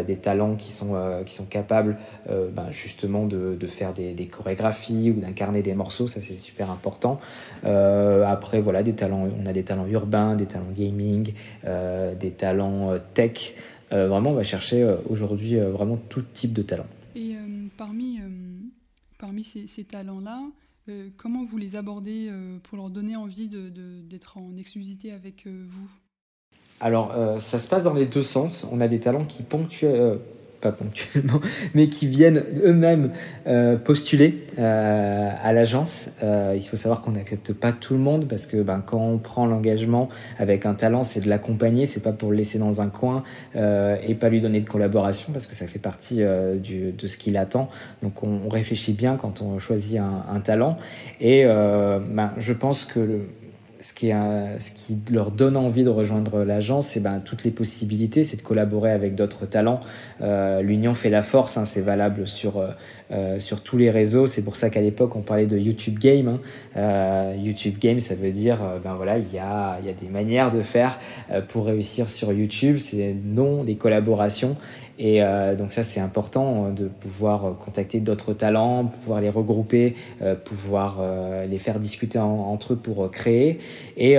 des 0.06 0.18
talents 0.18 0.56
qui 0.56 0.72
sont, 0.72 0.96
qui 1.26 1.34
sont 1.34 1.46
capables 1.46 1.98
ben, 2.28 2.68
justement 2.72 3.26
de, 3.26 3.56
de 3.60 3.68
faire 3.68 3.94
des, 3.94 4.14
des, 4.14 4.26
chorégraphies 4.26 5.12
ou 5.12 5.20
d'incarner 5.20 5.62
des 5.62 5.74
morceaux, 5.74 6.08
ça 6.08 6.22
c'est 6.22 6.38
super 6.38 6.70
important. 6.72 7.20
après, 7.64 8.60
voilà, 8.60 8.84
des 8.84 8.94
talents, 8.94 9.28
on 9.42 9.46
a 9.46 9.54
des 9.54 9.64
talents 9.64 9.88
urbains, 9.88 10.36
des 10.36 10.46
talents 10.46 10.72
gaming, 10.80 11.34
euh, 11.66 12.16
des 12.16 12.32
talents 12.32 12.92
euh, 12.92 13.00
tech. 13.14 13.56
Euh, 13.92 14.08
vraiment, 14.08 14.32
on 14.32 14.36
va 14.36 14.44
chercher 14.44 14.88
aujourd'hui 15.10 15.58
vraiment 15.58 15.98
tout 15.98 16.22
type 16.22 16.54
de 16.54 16.62
talent. 16.62 16.86
Et 17.16 17.36
parmi, 17.76 18.20
parmi 19.18 19.44
ces, 19.44 19.66
ces 19.68 19.84
talents-là, 19.84 20.42
comment 21.18 21.44
vous 21.44 21.58
les 21.58 21.76
abordez 21.76 22.32
pour 22.64 22.78
leur 22.78 22.92
donner 22.92 23.16
envie 23.16 23.48
d'être 23.50 24.38
de, 24.38 24.40
en 24.40 24.58
exclusivité 24.58 25.12
avec 25.12 25.48
vous? 25.48 25.90
Alors, 26.82 27.42
ça 27.42 27.58
se 27.58 27.68
passe 27.68 27.86
dans 27.86 27.96
les 27.96 28.06
deux 28.06 28.22
sens. 28.22 28.68
On 28.72 28.80
a 28.80 28.88
des 28.88 29.00
talents 29.00 29.26
qui 29.26 29.42
ponctuent, 29.42 29.88
pas 30.60 30.72
ponctuellement, 30.72 31.40
mais 31.74 31.90
qui 31.90 32.08
viennent 32.08 32.44
eux-mêmes 32.64 33.12
euh, 33.48 33.78
postuler 33.78 34.46
euh, 34.58 35.30
à 35.42 35.54
l'agence. 35.54 36.10
Euh, 36.24 36.54
il 36.56 36.62
faut 36.62 36.78
savoir 36.78 37.02
qu'on 37.02 37.12
n'accepte 37.12 37.54
pas 37.54 37.72
tout 37.72 37.94
le 37.94 38.00
monde 38.00 38.28
parce 38.28 38.46
que 38.46 38.62
ben, 38.62 38.84
quand 38.86 39.00
on 39.00 39.18
prend 39.18 39.46
l'engagement 39.46 40.08
avec 40.38 40.66
un 40.66 40.74
talent, 40.74 41.04
c'est 41.04 41.22
de 41.22 41.30
l'accompagner, 41.30 41.86
c'est 41.86 42.04
pas 42.04 42.12
pour 42.12 42.32
le 42.32 42.38
laisser 42.38 42.60
dans 42.60 42.82
un 42.82 42.90
coin 42.90 43.24
et 43.56 44.16
pas 44.16 44.30
lui 44.30 44.42
donner 44.42 44.62
de 44.62 44.70
collaboration 44.70 45.32
parce 45.34 45.48
que 45.48 45.56
ça 45.56 45.68
fait 45.68 45.80
partie 45.80 46.18
de 46.18 47.08
ce 47.08 47.18
qu'il 47.18 47.38
attend. 47.38 47.70
Donc 48.02 48.24
on, 48.24 48.50
réfléchit 48.50 48.94
bien 48.94 49.16
quand 49.16 49.42
on 49.42 49.60
choisit 49.60 50.00
un, 50.00 50.26
un 50.34 50.40
talent 50.40 50.78
et 51.22 51.46
ben, 51.46 52.32
je 52.38 52.54
pense 52.54 52.86
que 52.86 53.00
le, 53.00 53.22
ce 53.82 53.94
qui, 53.94 54.12
leur 55.12 55.32
donne 55.32 55.56
envie 55.56 55.84
de 55.84 55.90
rejoindre 55.90 56.44
l'agence, 56.44 56.88
c'est 56.90 57.00
ben, 57.00 57.20
toutes 57.20 57.44
les 57.44 57.52
possibilités, 57.52 58.24
c'est 58.24 58.38
de 58.38 58.42
collaborer 58.42 58.92
avec 58.92 59.16
d'autres 59.16 59.46
talents. 59.46 59.80
Euh, 60.22 60.62
l'union 60.62 60.94
fait 60.94 61.10
la 61.10 61.24
force, 61.24 61.58
hein, 61.58 61.66
c'est 61.66 61.82
valable 61.82 62.28
sur, 62.28 62.58
euh, 62.58 62.68
euh, 63.12 63.40
sur 63.40 63.62
tous 63.62 63.78
les 63.78 63.90
réseaux. 63.90 64.28
C'est 64.28 64.42
pour 64.42 64.58
ça 64.58 64.70
qu'à 64.70 64.82
l'époque, 64.82 65.16
on 65.16 65.22
parlait 65.22 65.46
de 65.46 65.58
YouTube 65.58 65.98
Game. 65.98 66.40
Hein. 66.76 67.34
YouTube 67.36 67.78
Game, 67.80 68.00
ça 68.00 68.16
veut 68.16 68.32
dire, 68.32 68.58
ben 68.84 68.96
voilà, 68.96 69.18
il 69.18 69.34
y 69.34 69.40
a, 69.40 69.80
y 69.86 69.90
a 69.90 69.94
des 69.94 70.10
manières 70.10 70.52
de 70.52 70.62
faire 70.62 71.00
pour 71.48 71.66
réussir 71.66 72.10
sur 72.10 72.34
YouTube. 72.34 72.78
C'est 72.78 73.16
non 73.24 73.64
des 73.64 73.76
collaborations. 73.76 74.58
Et 75.02 75.22
donc 75.58 75.72
ça, 75.72 75.84
c'est 75.84 76.02
important 76.02 76.72
de 76.72 76.88
pouvoir 76.88 77.56
contacter 77.58 78.02
d'autres 78.02 78.34
talents, 78.34 78.84
pouvoir 78.84 79.22
les 79.22 79.30
regrouper, 79.30 79.96
pouvoir 80.44 81.02
les 81.50 81.58
faire 81.58 81.80
discuter 81.80 82.20
entre 82.20 82.74
eux 82.74 82.76
pour 82.76 83.10
créer. 83.10 83.60
Et 83.96 84.18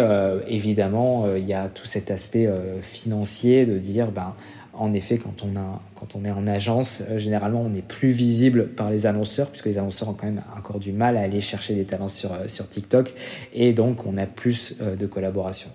évidemment, 0.48 1.26
il 1.36 1.44
y 1.44 1.52
a 1.52 1.68
tout 1.68 1.84
cet 1.84 2.10
aspect 2.10 2.48
financier 2.80 3.66
de 3.66 3.76
dire, 3.76 4.10
ben, 4.10 4.34
en 4.80 4.94
effet, 4.94 5.18
quand 5.18 5.44
on, 5.44 5.56
a, 5.56 5.82
quand 5.94 6.16
on 6.16 6.24
est 6.24 6.30
en 6.30 6.46
agence, 6.46 7.02
euh, 7.08 7.18
généralement, 7.18 7.60
on 7.60 7.74
est 7.74 7.86
plus 7.86 8.10
visible 8.10 8.68
par 8.68 8.90
les 8.90 9.06
annonceurs, 9.06 9.50
puisque 9.50 9.66
les 9.66 9.76
annonceurs 9.76 10.08
ont 10.08 10.14
quand 10.14 10.26
même 10.26 10.42
encore 10.56 10.78
du 10.78 10.92
mal 10.92 11.18
à 11.18 11.20
aller 11.20 11.40
chercher 11.40 11.74
des 11.74 11.84
talents 11.84 12.08
sur, 12.08 12.32
euh, 12.32 12.48
sur 12.48 12.66
TikTok, 12.66 13.12
et 13.52 13.74
donc 13.74 14.06
on 14.06 14.16
a 14.16 14.24
plus 14.24 14.74
euh, 14.80 14.96
de 14.96 15.06
collaboration. 15.06 15.68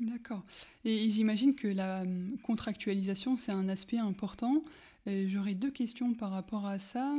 D'accord. 0.00 0.40
Et 0.84 1.10
j'imagine 1.10 1.54
que 1.54 1.68
la 1.68 2.04
contractualisation, 2.42 3.36
c'est 3.36 3.52
un 3.52 3.68
aspect 3.68 3.98
important. 3.98 4.64
J'aurais 5.06 5.54
deux 5.54 5.70
questions 5.70 6.14
par 6.14 6.30
rapport 6.30 6.66
à 6.66 6.78
ça. 6.78 7.12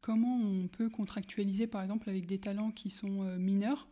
comment 0.00 0.36
on 0.36 0.68
peut 0.68 0.88
contractualiser, 0.88 1.66
par 1.66 1.82
exemple, 1.82 2.08
avec 2.08 2.26
des 2.26 2.38
talents 2.38 2.70
qui 2.70 2.90
sont 2.90 3.36
mineurs 3.38 3.88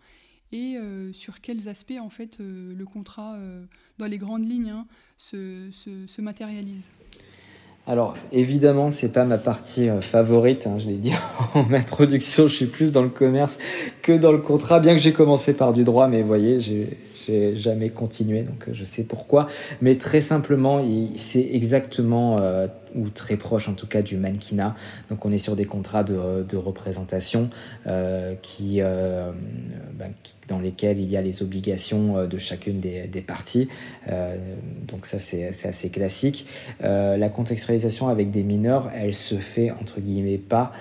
et 0.53 0.77
euh, 0.77 1.13
sur 1.13 1.41
quels 1.41 1.69
aspects 1.69 1.99
en 2.01 2.11
fait 2.11 2.39
euh, 2.41 2.73
le 2.77 2.85
contrat, 2.85 3.35
euh, 3.35 3.65
dans 3.99 4.07
les 4.07 4.19
grandes 4.19 4.49
lignes, 4.49 4.71
hein, 4.71 4.87
se, 5.19 5.71
se, 5.73 6.21
matérialise? 6.21 6.91
Alors 7.87 8.17
évidemment, 8.33 8.91
c'est 8.91 9.13
pas 9.13 9.25
ma 9.25 9.39
partie 9.39 9.89
favorite. 10.01 10.67
Hein, 10.67 10.79
je 10.79 10.87
l'ai 10.87 10.97
dit 10.97 11.13
en 11.55 11.73
introduction, 11.73 12.49
je 12.49 12.55
suis 12.55 12.67
plus 12.67 12.93
dans 12.93 13.03
le 13.03 13.09
commerce 13.09 13.59
que 14.03 14.13
dans 14.13 14.33
le 14.33 14.39
contrat, 14.39 14.81
bien 14.81 14.95
que 14.95 15.01
j'ai 15.01 15.13
commencé 15.13 15.53
par 15.55 15.73
du 15.73 15.85
droit, 15.85 16.09
mais 16.09 16.21
vous 16.21 16.29
voyez, 16.29 16.61
j'ai 16.61 16.97
jamais 17.55 17.91
continué, 17.91 18.43
donc 18.43 18.67
je 18.73 18.85
sais 18.85 19.05
pourquoi. 19.05 19.49
Mais 19.81 19.97
très 19.97 20.21
simplement, 20.21 20.81
c'est 21.17 21.49
exactement 21.53 22.37
ou 22.97 23.09
très 23.09 23.37
proche 23.37 23.69
en 23.69 23.75
tout 23.75 23.87
cas 23.87 24.03
du 24.03 24.17
mannequinat. 24.17 24.75
Donc 25.09 25.25
on 25.25 25.33
est 25.33 25.39
sur 25.39 25.57
des 25.57 25.65
contrats 25.65 26.05
de, 26.05 26.43
de 26.43 26.57
représentation 26.57 27.49
qui, 28.43 28.81
ben, 28.81 30.13
qui, 30.23 30.35
dans 30.49 30.59
lesquels 30.59 30.99
il 31.01 31.11
y 31.11 31.17
a 31.17 31.23
les 31.23 31.43
obligations 31.43 32.27
de 32.27 32.39
chacune 32.39 32.81
des, 32.81 33.25
parties. 33.27 33.69
donc 34.87 35.07
ça 35.07 35.19
c'est 35.19 35.49
assez 35.49 35.89
classique. 35.91 36.47
la 36.81 37.29
contextualisation 37.29 38.09
avec 38.09 38.31
des 38.31 38.43
mineurs, 38.43 38.91
elle 38.95 39.15
se 39.15 39.37
fait 39.37 39.71
entre 39.71 40.01
guillemets 40.01 40.39
pas, 40.39 40.73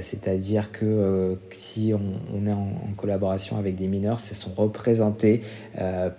c'est-à-dire 0.00 0.72
que 0.72 1.38
si 1.50 1.92
on, 1.94 2.46
est 2.46 2.52
en, 2.52 2.72
collaboration 2.96 3.58
avec 3.58 3.76
des 3.76 3.88
mineurs, 3.88 4.20
c'est 4.20 4.34
sont 4.42 4.52
représentés 4.54 5.42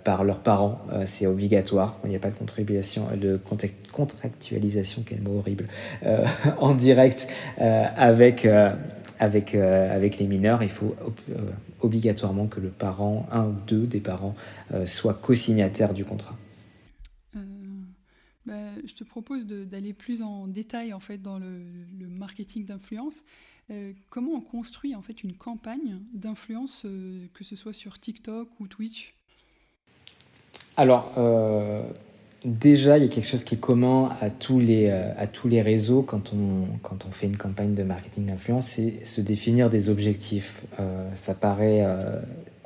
par 0.04 0.24
leurs 0.24 0.40
parents, 0.40 0.80
c'est 1.06 1.26
obligatoire. 1.26 1.98
Il 2.04 2.10
n'y 2.10 2.16
a 2.16 2.20
pas 2.20 2.30
de 2.30 2.38
contribution, 2.38 3.04
de 3.16 3.38
contractualisation, 3.92 5.02
quel 5.06 5.20
mot 5.24 5.38
horrible, 5.38 5.68
euh, 6.04 6.24
en 6.58 6.74
direct 6.74 7.26
euh, 7.60 7.86
avec, 7.96 8.44
euh, 8.44 8.74
avec, 9.18 9.54
avec 9.54 10.18
les 10.18 10.26
mineurs. 10.26 10.62
Il 10.62 10.70
faut 10.70 10.94
obligatoirement 11.80 12.46
que 12.46 12.60
le 12.60 12.68
parent, 12.68 13.26
un 13.30 13.46
ou 13.46 13.56
deux 13.66 13.86
des 13.86 14.00
parents, 14.00 14.34
soient 14.86 15.14
co-signataires 15.14 15.94
du 15.94 16.04
contrat. 16.04 16.36
Bah, 18.46 18.52
je 18.84 18.92
te 18.92 19.04
propose 19.04 19.46
d'aller 19.46 19.94
plus 19.94 20.20
en 20.20 20.46
détail 20.46 20.92
en 20.92 21.00
fait 21.00 21.16
dans 21.16 21.38
le, 21.38 21.62
le 21.98 22.08
marketing 22.08 22.66
d'influence. 22.66 23.24
comment 24.10 24.32
on 24.32 24.40
construit 24.40 24.94
en 24.94 25.00
fait 25.00 25.24
une 25.24 25.34
campagne 25.34 25.98
d'influence, 26.12 26.86
que 27.32 27.44
ce 27.44 27.56
soit 27.56 27.72
sur 27.72 27.98
TikTok 27.98 28.48
ou 28.60 28.66
Twitch? 28.66 29.14
Alors, 30.76 31.12
euh, 31.18 31.82
déjà, 32.44 32.98
il 32.98 33.04
y 33.04 33.06
a 33.06 33.08
quelque 33.08 33.26
chose 33.26 33.44
qui 33.44 33.54
est 33.54 33.60
commun 33.60 34.10
à 34.20 34.30
tous 34.30 34.58
les, 34.58 34.88
euh, 34.90 35.62
réseaux 35.62 36.02
quand 36.02 36.32
on, 36.32 37.10
fait 37.10 37.26
une 37.26 37.36
campagne 37.36 37.74
de 37.74 37.82
marketing 37.82 38.26
d'influence, 38.26 38.66
c'est 38.66 39.04
se 39.04 39.20
définir 39.20 39.70
des 39.70 39.88
objectifs. 39.88 40.62
Euh, 40.80 41.08
ça 41.14 41.34
paraît 41.34 41.86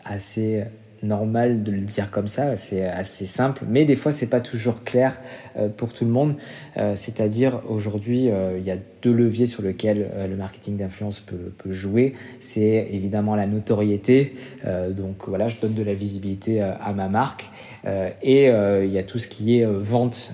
assez 0.04 0.64
normal 1.02 1.62
de 1.62 1.72
le 1.72 1.80
dire 1.80 2.10
comme 2.10 2.26
ça, 2.26 2.56
c'est 2.56 2.84
assez 2.84 3.26
simple, 3.26 3.64
mais 3.68 3.84
des 3.84 3.96
fois 3.96 4.12
c'est 4.12 4.26
pas 4.26 4.40
toujours 4.40 4.84
clair 4.84 5.18
euh, 5.56 5.68
pour 5.68 5.92
tout 5.92 6.04
le 6.04 6.10
monde. 6.10 6.34
Euh, 6.76 6.94
c'est-à-dire 6.96 7.60
aujourd'hui 7.68 8.30
euh, 8.30 8.58
il 8.58 8.64
y 8.64 8.70
a 8.70 8.76
deux 9.02 9.12
leviers 9.12 9.46
sur 9.46 9.62
lesquels 9.62 10.08
le 10.28 10.36
marketing 10.36 10.76
d'influence 10.76 11.20
peut, 11.20 11.52
peut, 11.56 11.70
jouer. 11.70 12.14
C'est 12.40 12.88
évidemment 12.90 13.36
la 13.36 13.46
notoriété, 13.46 14.34
donc 14.90 15.28
voilà, 15.28 15.46
je 15.46 15.60
donne 15.60 15.74
de 15.74 15.84
la 15.84 15.94
visibilité 15.94 16.60
à 16.60 16.92
ma 16.92 17.08
marque, 17.08 17.48
et 18.22 18.46
il 18.46 18.90
y 18.90 18.98
a 18.98 19.02
tout 19.04 19.20
ce 19.20 19.28
qui 19.28 19.60
est 19.60 19.64
vente 19.64 20.32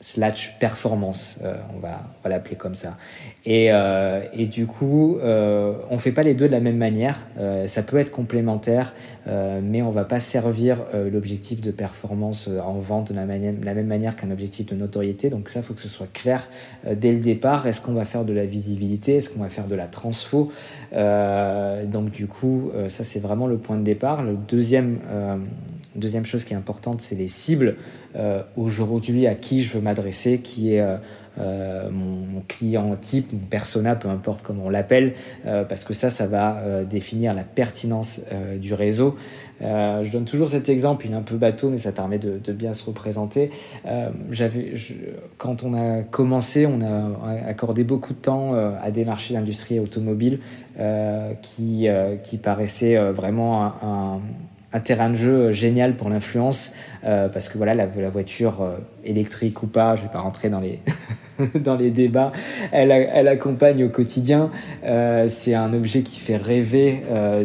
slash 0.00 0.58
performance, 0.60 1.38
euh, 1.42 1.56
on 1.74 1.80
va, 1.80 2.00
l'appeler 2.28 2.56
comme 2.56 2.74
ça. 2.74 2.96
Et, 3.44 3.68
euh, 3.72 4.22
et 4.32 4.46
du 4.46 4.66
coup, 4.66 5.18
euh, 5.18 5.74
on 5.90 5.98
fait 5.98 6.12
pas 6.12 6.22
les 6.22 6.34
deux 6.34 6.46
de 6.46 6.52
la 6.52 6.60
même 6.60 6.76
manière. 6.76 7.26
ça 7.66 7.82
peut 7.82 7.98
être 7.98 8.10
complémentaire, 8.10 8.94
mais 9.26 9.82
on 9.82 9.90
va 9.90 10.04
pas 10.04 10.20
servir 10.20 10.78
l'objectif 11.10 11.60
de 11.60 11.70
performance 11.70 12.48
en 12.48 12.78
vente 12.78 13.12
de 13.12 13.16
la, 13.16 13.24
la 13.24 13.74
même 13.74 13.86
manière 13.86 14.14
qu'un 14.16 14.30
objectif 14.30 14.66
de 14.66 14.74
notoriété. 14.74 15.30
Donc 15.30 15.48
ça, 15.48 15.62
faut 15.62 15.74
que 15.74 15.80
ce 15.80 15.88
soit 15.88 16.12
clair 16.12 16.48
dès 16.90 17.12
le 17.12 17.20
départ. 17.20 17.66
Est-ce 17.66 17.80
qu'on 17.80 17.92
va 17.92 18.04
faire 18.04 18.24
de 18.24 18.32
la 18.32 18.44
visibilité? 18.44 19.16
Est-ce 19.16 19.30
qu'on 19.30 19.40
va 19.40 19.48
faire 19.48 19.66
de 19.66 19.74
la 19.74 19.86
transfo? 19.86 20.52
Donc 20.92 22.10
du 22.10 22.26
coup, 22.26 22.70
ça 22.88 23.04
c'est 23.04 23.20
vraiment 23.20 23.46
le 23.46 23.56
point 23.56 23.78
de 23.78 23.84
départ. 23.84 24.22
Le 24.22 24.34
deuxième 24.34 24.98
Deuxième 25.98 26.24
chose 26.24 26.44
qui 26.44 26.54
est 26.54 26.56
importante, 26.56 27.00
c'est 27.00 27.16
les 27.16 27.26
cibles. 27.26 27.74
Euh, 28.16 28.42
aujourd'hui, 28.56 29.26
à 29.26 29.34
qui 29.34 29.62
je 29.62 29.74
veux 29.74 29.80
m'adresser, 29.80 30.38
qui 30.38 30.72
est 30.72 30.80
euh, 30.80 30.96
euh, 31.38 31.90
mon, 31.90 32.40
client 32.46 32.96
type, 33.00 33.32
mon 33.32 33.46
persona, 33.46 33.96
peu 33.96 34.08
importe 34.08 34.42
comment 34.42 34.66
on 34.66 34.70
l'appelle, 34.70 35.14
parce 35.44 35.84
que 35.84 35.92
ça, 35.92 36.10
ça 36.10 36.26
va 36.26 36.84
définir 36.84 37.34
la 37.34 37.44
pertinence 37.44 38.20
du 38.60 38.74
réseau. 38.74 39.16
je 39.60 40.10
donne 40.10 40.24
toujours 40.24 40.48
cet 40.48 40.68
exemple, 40.68 41.06
il 41.06 41.12
est 41.12 41.16
un 41.16 41.22
peu 41.22 41.36
bateau, 41.36 41.70
mais 41.70 41.78
ça 41.78 41.92
permet 41.92 42.18
de, 42.18 42.52
bien 42.52 42.72
se 42.72 42.84
représenter. 42.84 43.50
quand 45.36 45.62
on 45.62 45.74
a 45.74 46.02
commencé, 46.02 46.66
on 46.66 46.80
a 46.80 47.30
accordé 47.46 47.84
beaucoup 47.84 48.14
de 48.14 48.18
temps 48.18 48.54
à 48.54 48.90
démarcher 48.90 49.34
l'industrie 49.34 49.78
automobile 49.78 50.40
qui, 51.42 51.86
qui 52.22 52.38
paraissait 52.38 52.96
vraiment 53.12 53.64
un 53.64 54.20
terrain 54.80 55.10
de 55.10 55.14
jeu 55.14 55.52
génial 55.52 55.96
pour 55.96 56.08
l'influence 56.08 56.72
euh, 57.04 57.28
parce 57.28 57.48
que 57.48 57.56
voilà 57.56 57.74
la, 57.74 57.86
la 57.86 58.10
voiture 58.10 58.62
euh, 58.62 58.76
électrique 59.04 59.62
ou 59.62 59.66
pas 59.66 59.96
je 59.96 60.02
vais 60.02 60.08
pas 60.08 60.20
rentrer 60.20 60.50
dans 60.50 60.60
les 60.60 60.80
dans 61.54 61.76
les 61.76 61.90
débats. 61.90 62.32
Elle, 62.72 62.90
elle 62.90 63.28
accompagne 63.28 63.84
au 63.84 63.88
quotidien. 63.88 64.50
Euh, 64.84 65.28
c'est 65.28 65.54
un 65.54 65.72
objet 65.72 66.02
qui 66.02 66.18
fait 66.18 66.36
rêver 66.36 67.02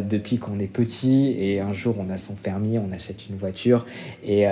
depuis 0.08 0.38
qu'on 0.38 0.58
est 0.58 0.66
petit. 0.66 1.34
Et 1.38 1.60
un 1.60 1.72
jour 1.72 1.96
on 1.98 2.10
a 2.10 2.18
son 2.18 2.34
permis 2.34 2.78
on 2.78 2.92
achète 2.92 3.28
une 3.28 3.36
voiture. 3.36 3.86
Et, 4.24 4.44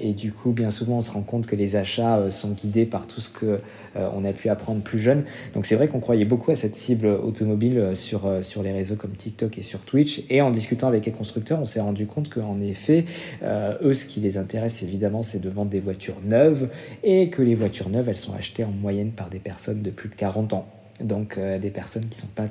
et 0.00 0.12
du 0.12 0.32
coup 0.32 0.52
bien 0.52 0.70
souvent 0.70 0.98
on 0.98 1.00
se 1.00 1.10
rend 1.10 1.22
compte 1.22 1.46
que 1.46 1.56
les 1.56 1.76
achats 1.76 2.30
sont 2.30 2.50
guidés 2.50 2.86
par 2.86 3.06
tout 3.06 3.20
ce 3.20 3.30
que 3.30 3.60
on 3.94 4.24
a 4.24 4.32
pu 4.32 4.48
apprendre 4.48 4.82
plus 4.82 4.98
jeune. 4.98 5.24
Donc 5.54 5.66
c'est 5.66 5.74
vrai 5.74 5.88
qu'on 5.88 6.00
croyait 6.00 6.24
beaucoup 6.24 6.50
à 6.50 6.56
cette 6.56 6.76
cible 6.76 7.06
automobile 7.06 7.90
sur, 7.94 8.28
sur 8.42 8.62
les 8.62 8.72
réseaux 8.72 8.96
comme 8.96 9.12
TikTok 9.12 9.58
et 9.58 9.62
sur 9.62 9.80
Twitch. 9.80 10.22
Et 10.30 10.40
en 10.40 10.50
discutant 10.50 10.88
avec 10.88 11.06
les 11.06 11.12
constructeurs 11.12 11.58
on 11.60 11.66
s'est 11.66 11.80
rendu 11.80 12.06
compte 12.06 12.28
qu'en 12.28 12.60
effet, 12.60 13.04
euh, 13.42 13.74
eux, 13.82 13.94
ce 13.94 14.06
qui 14.06 14.20
les 14.20 14.38
intéresse 14.38 14.82
évidemment, 14.82 15.22
c'est 15.22 15.40
de 15.40 15.48
vendre 15.48 15.70
des 15.70 15.80
voitures 15.80 16.20
neuves 16.24 16.68
et 17.02 17.28
que 17.30 17.42
les 17.42 17.54
voitures 17.54 17.88
neuves, 17.88 18.08
elles 18.08 18.16
sont 18.16 18.34
achetées 18.34 18.64
en 18.64 18.72
moyenne 18.78 19.10
par 19.10 19.28
des 19.28 19.38
personnes 19.38 19.82
de 19.82 19.90
plus 19.90 20.08
de 20.08 20.14
40 20.14 20.52
ans. 20.52 20.66
Donc 21.00 21.38
euh, 21.38 21.58
des 21.58 21.70
personnes 21.70 22.04
qui 22.04 22.16
ne 22.16 22.22
sont 22.22 22.34
pas 22.34 22.48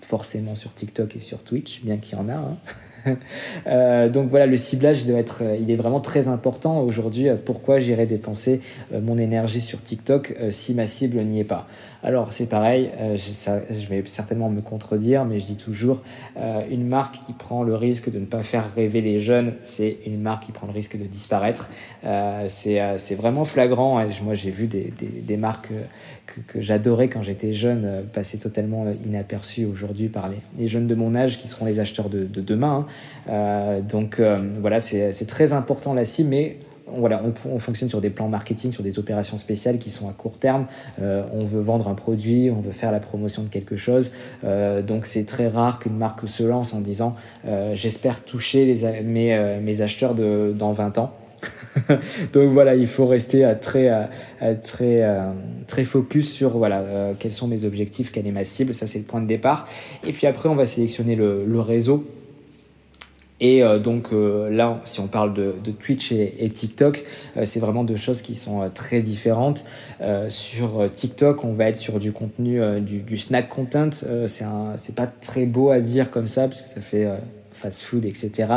forcément 0.00 0.54
sur 0.54 0.72
TikTok 0.74 1.16
et 1.16 1.20
sur 1.20 1.42
Twitch, 1.42 1.82
bien 1.82 1.98
qu'il 1.98 2.18
y 2.18 2.20
en 2.20 2.28
a. 2.28 2.34
Hein. 2.34 2.56
Euh, 3.68 4.08
donc 4.10 4.28
voilà, 4.28 4.44
le 4.44 4.56
ciblage 4.56 5.06
doit 5.06 5.18
être, 5.18 5.42
il 5.58 5.70
est 5.70 5.76
vraiment 5.76 6.00
très 6.00 6.28
important 6.28 6.80
aujourd'hui. 6.80 7.28
Pourquoi 7.46 7.78
j'irais 7.78 8.06
dépenser 8.06 8.60
mon 8.92 9.16
énergie 9.16 9.62
sur 9.62 9.82
TikTok 9.82 10.34
si 10.50 10.74
ma 10.74 10.86
cible 10.86 11.22
n'y 11.22 11.40
est 11.40 11.44
pas? 11.44 11.68
Alors 12.02 12.32
c'est 12.32 12.46
pareil, 12.46 12.90
euh, 13.00 13.16
je, 13.16 13.88
vais 13.88 14.02
certainement 14.06 14.50
me 14.50 14.60
contredire, 14.60 15.24
mais 15.24 15.40
je 15.40 15.46
dis 15.46 15.56
toujours, 15.56 16.02
euh, 16.36 16.60
une 16.70 16.86
marque 16.86 17.18
qui 17.18 17.32
prend 17.32 17.64
le 17.64 17.74
risque 17.74 18.10
de 18.10 18.18
ne 18.20 18.24
pas 18.24 18.42
faire 18.42 18.72
rêver 18.74 19.00
les 19.00 19.18
jeunes, 19.18 19.54
c'est 19.62 19.98
une 20.06 20.20
marque 20.20 20.44
qui 20.44 20.52
prend 20.52 20.66
le 20.66 20.72
risque 20.72 20.96
de 20.96 21.04
disparaître. 21.04 21.68
Euh, 22.04 22.46
c'est 22.48 23.14
vraiment 23.16 23.44
flagrant. 23.44 24.04
moi 24.22 24.34
j'ai 24.34 24.50
vu 24.50 24.68
des, 24.68 24.92
des, 25.00 25.36
marques 25.36 25.70
que, 26.46 26.60
j'adorais 26.60 27.08
quand 27.08 27.22
j'étais 27.22 27.52
jeune 27.52 28.04
passer 28.12 28.38
totalement 28.38 28.86
inaperçues 29.04 29.64
aujourd'hui 29.64 30.08
par 30.08 30.30
les, 30.56 30.68
jeunes 30.68 30.86
de 30.86 30.94
mon 30.94 31.14
âge 31.14 31.38
qui 31.38 31.48
seront 31.48 31.64
les 31.64 31.80
acheteurs 31.80 32.08
de, 32.08 32.26
demain. 32.26 32.86
Hein. 33.28 33.80
donc 33.80 34.20
voilà, 34.60 34.78
c'est 34.80 35.26
très 35.26 35.52
important 35.52 35.94
la 35.94 36.04
cible, 36.04 36.30
mais 36.30 36.58
on, 36.92 37.58
fonctionne 37.58 37.88
sur 37.88 38.00
des 38.00 38.10
plans 38.10 38.28
marketing, 38.28 38.72
sur 38.72 38.82
des 38.82 38.98
opérations 38.98 39.38
spéciales 39.38 39.78
qui 39.78 39.90
sont 39.90 40.08
à 40.08 40.12
court 40.12 40.38
terme. 40.38 40.66
Euh, 41.00 41.22
on 41.32 41.44
veut 41.44 41.60
vendre 41.60 41.88
un 41.88 41.94
produit, 41.94 42.50
on 42.50 42.60
veut 42.60 42.72
faire 42.72 42.92
la 42.92 43.00
promotion 43.00 43.42
de 43.42 43.48
quelque 43.48 43.76
chose. 43.76 44.12
Euh, 44.44 44.82
donc 44.82 45.06
c'est 45.06 45.24
très 45.24 45.48
rare 45.48 45.78
qu'une 45.78 45.96
marque 45.96 46.28
se 46.28 46.42
lance 46.42 46.74
en 46.74 46.80
disant 46.80 47.14
euh, 47.46 47.74
j'espère 47.74 48.24
toucher 48.24 48.74
mes, 49.04 49.80
acheteurs 49.80 50.14
dans 50.14 50.72
20 50.72 50.98
ans. 50.98 51.12
donc 52.32 52.50
voilà, 52.50 52.74
il 52.74 52.88
faut 52.88 53.06
rester 53.06 53.54
très, 53.60 54.08
très, 54.62 55.04
très 55.68 55.84
focus 55.84 56.32
sur 56.32 56.58
voilà, 56.58 56.82
quels 57.20 57.32
sont 57.32 57.46
mes 57.46 57.64
objectifs, 57.64 58.10
quelle 58.10 58.26
est 58.26 58.32
ma 58.32 58.44
cible. 58.44 58.74
Ça 58.74 58.88
c'est 58.88 58.98
le 58.98 59.04
point 59.04 59.20
de 59.20 59.28
départ. 59.28 59.68
Et 60.04 60.12
puis 60.12 60.26
après, 60.26 60.48
on 60.48 60.56
va 60.56 60.66
sélectionner 60.66 61.14
le, 61.14 61.44
le 61.46 61.60
réseau 61.60 62.04
et 63.40 63.62
euh, 63.62 63.78
donc 63.78 64.08
euh, 64.12 64.50
là, 64.50 64.80
si 64.84 65.00
on 65.00 65.06
parle 65.06 65.32
de, 65.32 65.54
Twitch 65.78 66.12
et, 66.12 66.48
TikTok, 66.48 67.04
euh, 67.36 67.44
c'est 67.44 67.60
vraiment 67.60 67.84
deux 67.84 67.96
choses 67.96 68.22
qui 68.22 68.34
sont 68.34 68.68
très 68.74 69.00
différentes. 69.00 69.64
sur 70.28 70.90
TikTok, 70.92 71.44
on 71.44 71.52
va 71.52 71.68
être 71.68 71.76
sur 71.76 71.98
du 71.98 72.12
contenu, 72.12 72.60
du, 72.80 73.00
du, 73.00 73.16
snack 73.16 73.48
content. 73.48 73.90
c'est 74.26 74.94
pas 74.94 75.06
très 75.06 75.46
beau 75.46 75.70
à 75.70 75.80
dire 75.80 76.10
comme 76.10 76.28
ça, 76.28 76.48
parce 76.48 76.62
que 76.62 76.68
ça 76.68 76.80
fait 76.80 77.08
fast 77.52 77.82
food, 77.82 78.04
etc. 78.04 78.48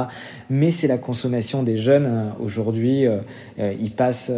Mais 0.50 0.72
c'est 0.72 0.88
la 0.88 0.98
consommation 0.98 1.64
des 1.64 1.78
jeunes. 1.78 2.32
Aujourd'hui, 2.40 3.06
ils 3.58 3.92
passent. 3.92 4.32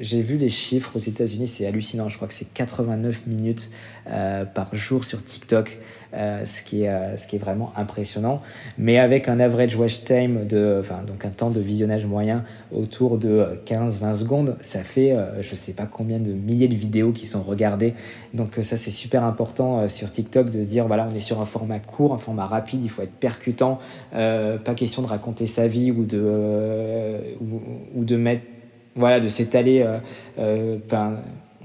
J'ai 0.00 0.20
vu 0.20 0.36
les 0.36 0.48
chiffres 0.48 0.96
aux 0.96 1.00
États-Unis, 1.00 1.46
c'est 1.46 1.66
hallucinant. 1.66 2.08
Je 2.08 2.16
crois 2.16 2.28
que 2.28 2.34
c'est 2.34 2.52
89 2.52 3.26
minutes 3.26 3.70
par 4.06 4.74
jour 4.74 5.04
sur 5.04 5.22
TikTok. 5.22 5.78
Euh, 6.14 6.46
ce, 6.46 6.62
qui 6.62 6.84
est, 6.84 6.88
euh, 6.88 7.18
ce 7.18 7.26
qui 7.26 7.36
est 7.36 7.38
vraiment 7.38 7.70
impressionnant. 7.76 8.40
Mais 8.78 8.98
avec 8.98 9.28
un 9.28 9.38
average 9.38 9.76
watch 9.76 10.04
time, 10.04 10.46
de, 10.46 10.78
enfin, 10.80 11.00
donc 11.06 11.26
un 11.26 11.28
temps 11.28 11.50
de 11.50 11.60
visionnage 11.60 12.06
moyen 12.06 12.44
autour 12.74 13.18
de 13.18 13.46
15-20 13.66 14.14
secondes, 14.14 14.56
ça 14.62 14.84
fait 14.84 15.12
euh, 15.12 15.42
je 15.42 15.50
ne 15.50 15.56
sais 15.56 15.74
pas 15.74 15.84
combien 15.84 16.18
de 16.18 16.30
milliers 16.30 16.68
de 16.68 16.74
vidéos 16.74 17.12
qui 17.12 17.26
sont 17.26 17.42
regardées. 17.42 17.92
Donc 18.32 18.54
ça 18.62 18.78
c'est 18.78 18.90
super 18.90 19.22
important 19.22 19.86
sur 19.86 20.10
TikTok 20.10 20.48
de 20.48 20.62
se 20.62 20.66
dire 20.66 20.86
voilà 20.86 21.06
on 21.12 21.14
est 21.14 21.20
sur 21.20 21.42
un 21.42 21.44
format 21.44 21.78
court, 21.78 22.14
un 22.14 22.18
format 22.18 22.46
rapide, 22.46 22.82
il 22.82 22.88
faut 22.88 23.02
être 23.02 23.12
percutant, 23.12 23.78
pas 24.12 24.74
question 24.74 25.02
de 25.02 25.08
raconter 25.08 25.44
sa 25.44 25.66
vie 25.66 25.90
ou 25.90 26.06
de, 26.06 27.18
ou, 27.94 28.04
de 28.04 28.16
mettre 28.16 28.44
voilà 28.96 29.20
de 29.20 29.28
s'étaler. 29.28 29.86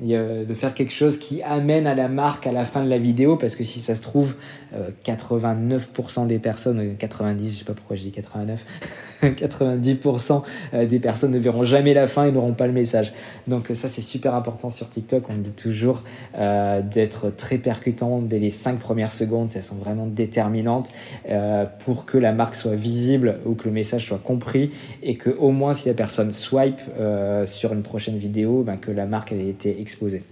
De 0.02 0.54
faire 0.54 0.74
quelque 0.74 0.94
chose 0.94 1.18
qui 1.18 1.42
amène 1.44 1.88
à 1.88 1.96
la 1.96 2.08
marque 2.08 2.48
à 2.48 2.52
la 2.52 2.66
fin 2.66 2.84
de 2.84 2.90
la 2.90 2.98
vidéo, 2.98 3.38
parce 3.38 3.56
que 3.56 3.64
si 3.64 3.80
ça 3.80 3.96
se 3.96 4.02
trouve, 4.02 4.36
89% 5.06 6.28
des 6.28 6.40
personnes, 6.40 6.96
90, 6.98 7.52
je 7.52 7.60
sais 7.60 7.66
pas 7.66 7.74
pourquoi 7.74 7.96
je 7.96 8.04
dis 8.04 8.12
89, 8.12 8.66
90% 9.32 10.42
euh, 10.74 10.86
des 10.86 11.00
personnes 11.00 11.32
ne 11.32 11.40
verront 11.40 11.64
jamais 11.64 11.94
la 11.94 12.08
fin 12.08 12.26
et 12.26 12.32
n'auront 12.32 12.54
pas 12.54 12.68
le 12.68 12.74
message. 12.74 13.14
Donc 13.48 13.70
ça 13.74 13.88
c'est 13.88 14.02
super 14.02 14.36
important 14.36 14.70
sur 14.70 14.90
TikTok, 14.90 15.30
on 15.30 15.36
dit 15.36 15.52
toujours 15.52 16.04
euh, 16.38 16.82
d'être 16.82 17.30
très 17.30 17.58
percutant 17.58 18.20
dès 18.20 18.40
les 18.40 18.50
5 18.50 18.80
premières 18.80 19.12
secondes, 19.12 19.50
elles 19.56 19.64
sont 19.64 19.76
vraiment 19.76 20.08
déterminantes 20.08 20.92
euh, 21.30 21.66
pour 21.86 22.06
que 22.06 22.18
la 22.18 22.34
marque 22.34 22.56
soit 22.56 22.76
visible 22.76 23.40
ou 23.46 23.56
que 23.56 23.66
le 23.66 23.72
message 23.72 24.08
soit 24.08 24.20
compris 24.20 24.72
et 25.02 25.16
que 25.16 25.30
au 25.30 25.52
moins 25.52 25.74
si 25.74 25.88
la 25.88 25.94
personne 25.94 26.32
swipe 26.34 26.82
sur 27.46 27.74
une 27.74 27.84
prochaine 27.84 28.18
vidéo, 28.18 28.64
ben, 28.64 28.78
que 28.78 28.92
la 28.92 29.06
marque 29.06 29.32
ait 29.32 29.48
été 29.48 29.80
exposée. 29.84 30.24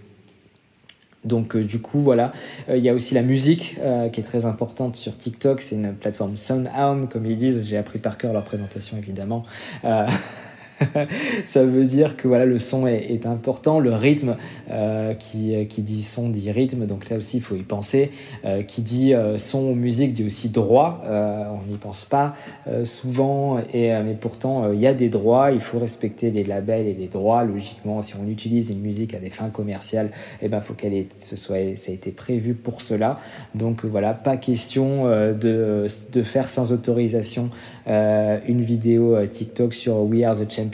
Donc 1.23 1.55
euh, 1.55 1.63
du 1.63 1.79
coup 1.79 1.99
voilà, 1.99 2.31
euh, 2.69 2.77
il 2.77 2.83
y 2.83 2.89
a 2.89 2.93
aussi 2.93 3.13
la 3.13 3.21
musique 3.21 3.77
euh, 3.79 4.09
qui 4.09 4.19
est 4.19 4.23
très 4.23 4.45
importante 4.45 4.95
sur 4.95 5.15
TikTok, 5.15 5.61
c'est 5.61 5.75
une 5.75 5.93
plateforme 5.93 6.35
SoundHound 6.35 7.09
comme 7.09 7.25
ils 7.27 7.35
disent, 7.35 7.63
j'ai 7.63 7.77
appris 7.77 7.99
par 7.99 8.17
cœur 8.17 8.33
leur 8.33 8.43
présentation 8.43 8.97
évidemment. 8.97 9.43
ça 11.45 11.65
veut 11.65 11.85
dire 11.85 12.17
que 12.17 12.27
voilà, 12.27 12.45
le 12.45 12.57
son 12.57 12.87
est, 12.87 13.25
important, 13.25 13.79
le 13.79 13.93
rythme, 13.93 14.35
euh, 14.69 15.13
qui, 15.13 15.65
qui, 15.67 15.81
dit 15.81 16.03
son 16.03 16.29
dit 16.29 16.51
rythme, 16.51 16.85
donc 16.85 17.09
là 17.09 17.17
aussi 17.17 17.37
il 17.37 17.43
faut 17.43 17.55
y 17.55 17.63
penser. 17.63 18.11
Euh, 18.45 18.63
qui 18.63 18.81
dit 18.81 19.13
euh, 19.13 19.37
son 19.37 19.63
ou 19.65 19.75
musique 19.75 20.13
dit 20.13 20.25
aussi 20.25 20.49
droit, 20.49 21.03
on 21.05 21.69
n'y 21.69 21.77
pense 21.77 22.05
pas 22.05 22.35
souvent, 22.83 23.59
et, 23.73 23.91
mais 24.03 24.15
pourtant 24.19 24.71
il 24.71 24.79
y 24.79 24.87
a 24.87 24.93
des 24.93 25.09
droits, 25.09 25.51
il 25.51 25.61
faut 25.61 25.79
respecter 25.79 26.31
les 26.31 26.43
labels 26.43 26.87
et 26.87 26.93
les 26.93 27.07
droits. 27.07 27.43
Logiquement, 27.43 28.01
si 28.01 28.15
on 28.15 28.27
utilise 28.27 28.69
une 28.69 28.81
musique 28.81 29.13
à 29.13 29.19
des 29.19 29.29
fins 29.29 29.49
commerciales, 29.49 30.11
il 30.41 30.45
eh 30.45 30.47
ben, 30.47 30.61
faut 30.61 30.73
qu'elle 30.73 31.05
ce 31.17 31.35
soit, 31.35 31.75
ça 31.75 31.91
a 31.91 31.95
été 31.95 32.11
prévu 32.11 32.53
pour 32.53 32.81
cela. 32.81 33.19
Donc 33.55 33.85
voilà, 33.85 34.13
pas 34.13 34.37
question 34.37 35.05
de, 35.05 35.87
de 36.11 36.23
faire 36.23 36.49
sans 36.49 36.71
autorisation 36.71 37.49
une 37.87 38.61
vidéo 38.61 39.25
TikTok 39.25 39.73
sur 39.73 39.97
We 40.03 40.23
Are 40.23 40.35
the 40.35 40.51
Champion 40.51 40.70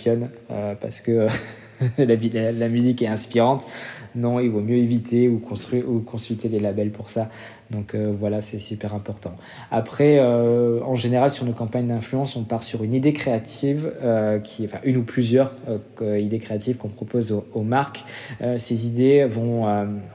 euh, 0.52 0.76
parce 0.80 1.02
que 1.02 1.28
la, 1.98 2.52
la, 2.52 2.68
musique 2.70 3.02
est 3.02 3.08
inspirante. 3.08 3.68
Non, 4.16 4.40
il 4.40 4.50
vaut 4.50 4.62
mieux 4.62 4.78
éviter 4.78 5.30
ou, 5.30 5.40
consulter 5.40 6.48
les 6.48 6.60
labels 6.60 6.92
pour 6.92 7.10
ça. 7.10 7.30
Donc 7.70 7.94
euh, 7.94 8.14
voilà, 8.18 8.42
c'est 8.42 8.60
super 8.60 8.96
important. 8.96 9.36
Après, 9.70 10.18
euh, 10.20 10.80
en 10.84 10.96
général, 10.96 11.30
sur 11.30 11.46
nos 11.46 11.52
campagnes 11.52 11.88
d'influence, 11.88 12.36
on 12.36 12.44
part 12.44 12.64
sur 12.64 12.84
une 12.84 12.94
idée 12.94 13.14
créative, 13.14 13.92
enfin 14.02 14.80
une 14.84 14.98
ou 14.98 15.04
plusieurs 15.04 15.54
idées 16.02 16.40
créatives 16.40 16.78
qu'on 16.78 16.90
propose 16.90 17.32
aux, 17.32 17.46
aux 17.54 17.64
marques. 17.64 18.06
ces 18.58 18.88
idées 18.88 19.26
vont, 19.26 19.66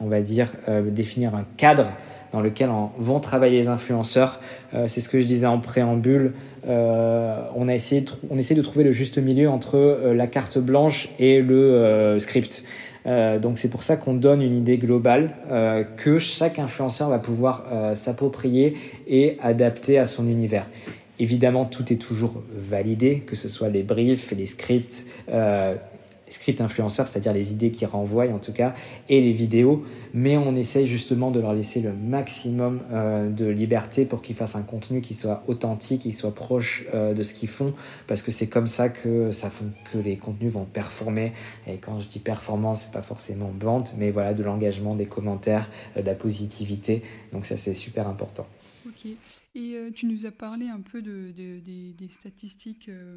on 0.01 0.09
va 0.09 0.21
dire, 0.21 0.49
définir 0.91 1.35
un 1.35 1.45
cadre 1.57 1.87
dans 2.33 2.41
lequel 2.41 2.71
vont 2.99 3.21
travailler 3.21 3.59
les 3.59 3.69
influenceurs. 3.69 4.41
Euh, 4.75 4.87
c'est 4.89 5.01
ce 5.01 5.09
que 5.09 5.21
je 5.21 5.27
disais 5.27 5.47
en 5.47 5.59
préambule. 5.59 6.33
Euh, 6.67 7.43
on, 7.55 7.69
a 7.69 7.75
essayé 7.75 8.05
on 8.31 8.39
essaie 8.39 8.55
de 8.55 8.63
trouver 8.63 8.85
le 8.85 8.93
juste 8.93 9.19
milieu 9.19 9.49
entre 9.49 9.77
euh, 9.77 10.15
la 10.15 10.27
carte 10.27 10.59
blanche 10.59 11.09
et 11.19 11.41
le 11.41 12.19
script. 12.21 12.65
donc 13.05 13.59
c'est 13.59 13.69
pour 13.69 13.83
ça 13.83 13.97
qu'on 13.97 14.15
donne 14.15 14.43
une 14.43 14.55
idée 14.55 14.77
globale 14.77 15.31
que 15.97 16.19
chaque 16.19 16.59
influenceur 16.59 17.09
va 17.09 17.19
pouvoir 17.19 17.65
s'approprier 17.95 18.75
et 19.09 19.39
adapter 19.43 19.99
à 19.99 20.07
son 20.07 20.29
univers. 20.29 20.69
Évidemment, 21.19 21.65
tout 21.65 21.93
est 21.93 21.97
toujours 21.97 22.43
validé, 22.55 23.19
que 23.19 23.35
ce 23.35 23.49
soit 23.49 23.69
les 23.69 23.83
briefs, 23.83 24.33
les 24.37 24.47
scripts, 24.47 25.05
script 26.33 26.61
influenceurs, 26.61 27.07
c'est-à-dire 27.07 27.33
les 27.33 27.53
idées 27.53 27.71
qui 27.71 27.87
renvoient 27.87 28.29
en 28.29 28.39
tout 28.39 28.53
cas, 28.53 28.75
et 29.09 29.21
les 29.21 29.33
vidéos, 29.33 29.85
mais 30.15 30.37
on 30.37 30.55
essaye 30.57 30.87
justement 30.87 31.31
de 31.31 31.41
leur 31.41 31.55
laisser 31.55 31.81
le 31.81 31.93
maximum 31.93 32.81
euh, 32.93 33.29
de 33.29 33.47
liberté 33.47 34.05
pour 34.05 34.23
qu'ils 34.23 34.37
fassent 34.37 34.57
un 34.57 34.63
contenu 34.63 35.01
qui 35.01 35.15
soit 35.15 35.43
authentique, 35.47 36.03
qui 36.03 36.13
soit 36.13 36.35
proche 36.35 36.85
euh, 36.95 37.15
de 37.15 37.23
ce 37.23 37.35
qu'ils 37.35 37.49
font, 37.49 37.75
parce 38.07 38.23
que 38.23 38.31
c'est 38.31 38.47
comme 38.47 38.67
ça 38.67 38.89
que, 38.89 39.33
ça 39.33 39.51
que 39.93 39.99
les 39.99 40.17
contenus 40.17 40.53
vont 40.53 40.65
performer. 40.65 41.33
Et 41.67 41.77
quand 41.77 42.01
je 42.01 42.09
dis 42.09 42.19
performance, 42.19 42.83
c'est 42.83 42.93
pas 42.93 43.03
forcément 43.03 43.51
vente, 43.61 43.95
mais 43.99 44.11
voilà, 44.11 44.35
de 44.35 44.43
l'engagement, 44.43 44.95
des 44.95 45.07
commentaires, 45.07 45.69
euh, 45.97 46.03
de 46.03 46.07
la 46.07 46.15
positivité. 46.15 47.03
Donc 47.33 47.45
ça, 47.45 47.57
c'est 47.57 47.75
super 47.75 48.09
important. 48.09 48.47
Et 49.55 49.75
euh, 49.75 49.91
tu 49.95 50.07
nous 50.07 50.27
as 50.27 50.31
parlé 50.31 50.69
un 50.69 50.81
peu 50.81 51.03
de, 51.03 51.31
des, 51.31 52.09
statistiques 52.19 52.89
euh, 52.89 53.17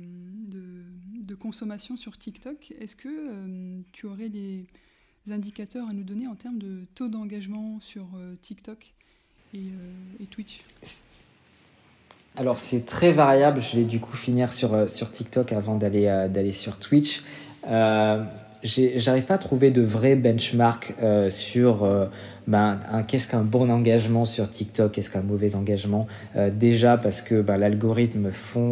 de, 1.21 1.35
consommation 1.35 1.97
sur 1.97 2.17
TikTok. 2.17 2.73
Est-ce 2.79 2.95
que 2.95 3.07
euh, 3.09 3.79
tu 3.91 4.05
aurais 4.05 4.29
des 4.29 4.65
indicateurs 5.29 5.87
à 5.89 5.93
nous 5.93 6.03
donner 6.03 6.27
en 6.27 6.35
termes 6.35 6.59
de 6.59 6.85
taux 6.95 7.07
d'engagement 7.07 7.79
sur 7.81 8.07
TikTok 8.41 8.93
et, 9.53 10.27
Twitch? 10.29 10.61
Alors 12.37 12.59
c'est 12.59 12.85
très 12.85 13.11
variable, 13.13 13.61
je 13.61 13.77
vais 13.77 13.85
du 13.85 13.99
coup 13.99 14.17
finir 14.17 14.51
sur, 14.51 14.89
sur 14.89 15.09
TikTok 15.09 15.53
avant 15.53 15.77
d'aller 15.77 16.27
d'aller 16.29 16.51
sur 16.51 16.77
Twitch. 16.79 17.23
J'arrive 18.65 19.25
pas 19.25 19.35
à 19.35 19.37
trouver 19.37 19.71
de 19.71 19.81
vrai 19.81 20.15
benchmark 20.15 20.93
sur 21.29 21.85
ben, 22.47 22.79
qu'est-ce 23.07 23.27
qu'un 23.27 23.41
bon 23.41 23.71
engagement 23.71 24.23
sur 24.23 24.49
TikTok, 24.49 24.91
qu'est-ce 24.91 25.09
qu'un 25.09 25.21
mauvais 25.21 25.55
engagement 25.55 26.05
euh, 26.35 26.51
Déjà 26.51 26.95
parce 26.97 27.21
que 27.21 27.41
ben, 27.41 27.57
l'algorithme 27.57 28.29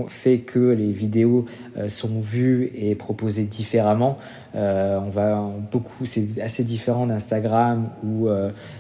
fait 0.08 0.40
que 0.40 0.60
les 0.60 0.92
vidéos 0.92 1.46
euh, 1.78 1.90
sont 1.90 2.20
vues 2.20 2.72
et 2.76 2.94
proposées 2.94 3.46
différemment. 3.46 4.18
Euh, 4.56 5.00
on 5.00 5.10
va 5.10 5.52
beaucoup, 5.72 6.06
c'est 6.06 6.40
assez 6.42 6.64
différent 6.64 7.08
d'Instagram 7.08 7.90
où 8.04 8.30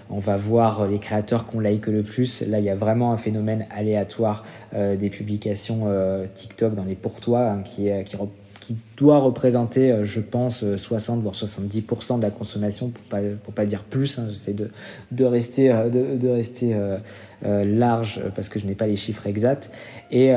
on 0.09 0.19
va 0.19 0.37
voir 0.37 0.87
les 0.87 0.99
créateurs 0.99 1.45
qu'on 1.45 1.59
like 1.59 1.87
le 1.87 2.03
plus. 2.03 2.41
Là, 2.41 2.59
il 2.59 2.65
y 2.65 2.69
a 2.69 2.75
vraiment 2.75 3.13
un 3.13 3.17
phénomène 3.17 3.65
aléatoire 3.75 4.45
des 4.73 5.09
publications 5.09 5.87
TikTok 6.33 6.75
dans 6.75 6.83
les 6.83 6.95
pourtois 6.95 7.49
hein, 7.49 7.63
qui 7.63 7.89
doit 8.97 9.19
représenter, 9.19 9.91
euh, 9.91 10.03
je 10.03 10.19
pense, 10.19 10.63
60 10.75 11.17
euh, 11.17 11.21
voire 11.21 11.33
70% 11.33 12.17
de 12.17 12.21
la 12.21 12.29
consommation, 12.29 12.89
pour 12.89 13.03
pas, 13.05 13.19
pour 13.43 13.53
pas 13.53 13.65
dire 13.65 13.83
plus. 13.83 14.19
Hein. 14.19 14.27
J'essaie 14.29 14.53
de, 14.53 14.69
de 15.11 15.25
rester, 15.25 15.71
euh, 15.71 15.89
de, 15.89 16.17
de 16.17 16.29
rester 16.29 16.75
large 17.45 18.21
parce 18.35 18.47
que 18.47 18.57
je 18.57 18.65
n'ai 18.65 18.73
pas 18.73 18.87
les 18.87 18.95
chiffres 18.95 19.27
exacts. 19.27 19.69
Et, 20.11 20.31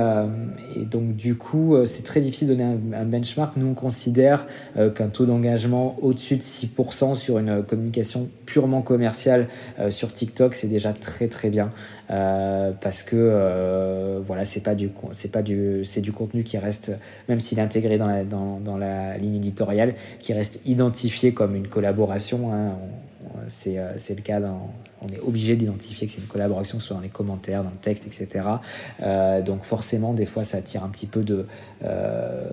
donc, 0.90 1.14
du 1.14 1.36
coup, 1.36 1.76
c'est 1.84 2.02
très 2.02 2.20
difficile 2.20 2.48
de 2.48 2.54
donner 2.54 2.76
un, 2.96 3.04
benchmark. 3.04 3.56
Nous, 3.56 3.68
on 3.68 3.74
considère 3.74 4.48
qu'un 4.74 5.06
taux 5.06 5.24
d'engagement 5.24 5.96
au-dessus 6.02 6.36
de 6.36 6.42
6% 6.42 7.14
sur 7.14 7.38
une 7.38 7.62
communication 7.62 8.28
purement 8.44 8.82
commerciale 8.82 9.46
sur 9.90 10.12
TikTok, 10.12 10.56
c'est 10.56 10.66
déjà 10.66 10.92
très 10.92 11.28
très 11.28 11.48
bien. 11.48 11.70
parce 12.08 13.04
que 13.04 14.20
voilà, 14.24 14.44
c'est 14.44 14.62
pas 14.62 14.74
du 14.74 14.90
c'est 15.12 15.30
pas 15.30 15.42
du 15.42 15.84
c'est 15.84 16.00
du 16.00 16.10
contenu 16.10 16.42
qui 16.42 16.58
reste 16.58 16.90
même 17.28 17.40
s'il 17.40 17.60
est 17.60 17.62
intégré 17.62 17.98
dans 17.98 18.08
la, 18.08 18.24
dans, 18.24 18.45
dans 18.60 18.76
la 18.76 19.18
ligne 19.18 19.36
éditoriale 19.36 19.94
qui 20.20 20.32
reste 20.32 20.60
identifié 20.64 21.32
comme 21.32 21.54
une 21.54 21.68
collaboration 21.68 22.52
hein. 22.52 22.76
c'est 23.48 23.74
le 23.74 24.22
cas 24.22 24.40
on 25.02 25.08
est 25.08 25.20
obligé 25.20 25.56
d'identifier 25.56 26.06
que 26.06 26.12
c'est 26.12 26.20
une 26.20 26.26
collaboration, 26.26 26.80
soit 26.80 26.96
dans 26.96 27.02
les 27.02 27.08
commentaires, 27.08 27.62
dans 27.62 27.70
le 27.70 27.76
texte, 27.76 28.06
etc. 28.06 28.46
Euh, 29.02 29.42
donc 29.42 29.62
forcément, 29.64 30.14
des 30.14 30.26
fois, 30.26 30.44
ça 30.44 30.58
attire 30.58 30.84
un 30.84 30.88
petit 30.88 31.06
peu 31.06 31.22
de... 31.22 31.46
Euh, 31.84 32.48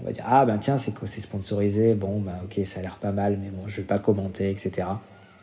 on 0.00 0.04
va 0.06 0.12
dire, 0.12 0.24
ah 0.26 0.46
ben 0.46 0.58
tiens, 0.58 0.76
c'est 0.76 1.20
sponsorisé, 1.20 1.94
bon, 1.94 2.20
ben 2.20 2.36
ok, 2.44 2.64
ça 2.64 2.80
a 2.80 2.82
l'air 2.82 2.96
pas 2.96 3.12
mal, 3.12 3.38
mais 3.42 3.50
bon, 3.50 3.66
je 3.66 3.76
vais 3.76 3.86
pas 3.86 3.98
commenter, 3.98 4.50
etc. 4.50 4.86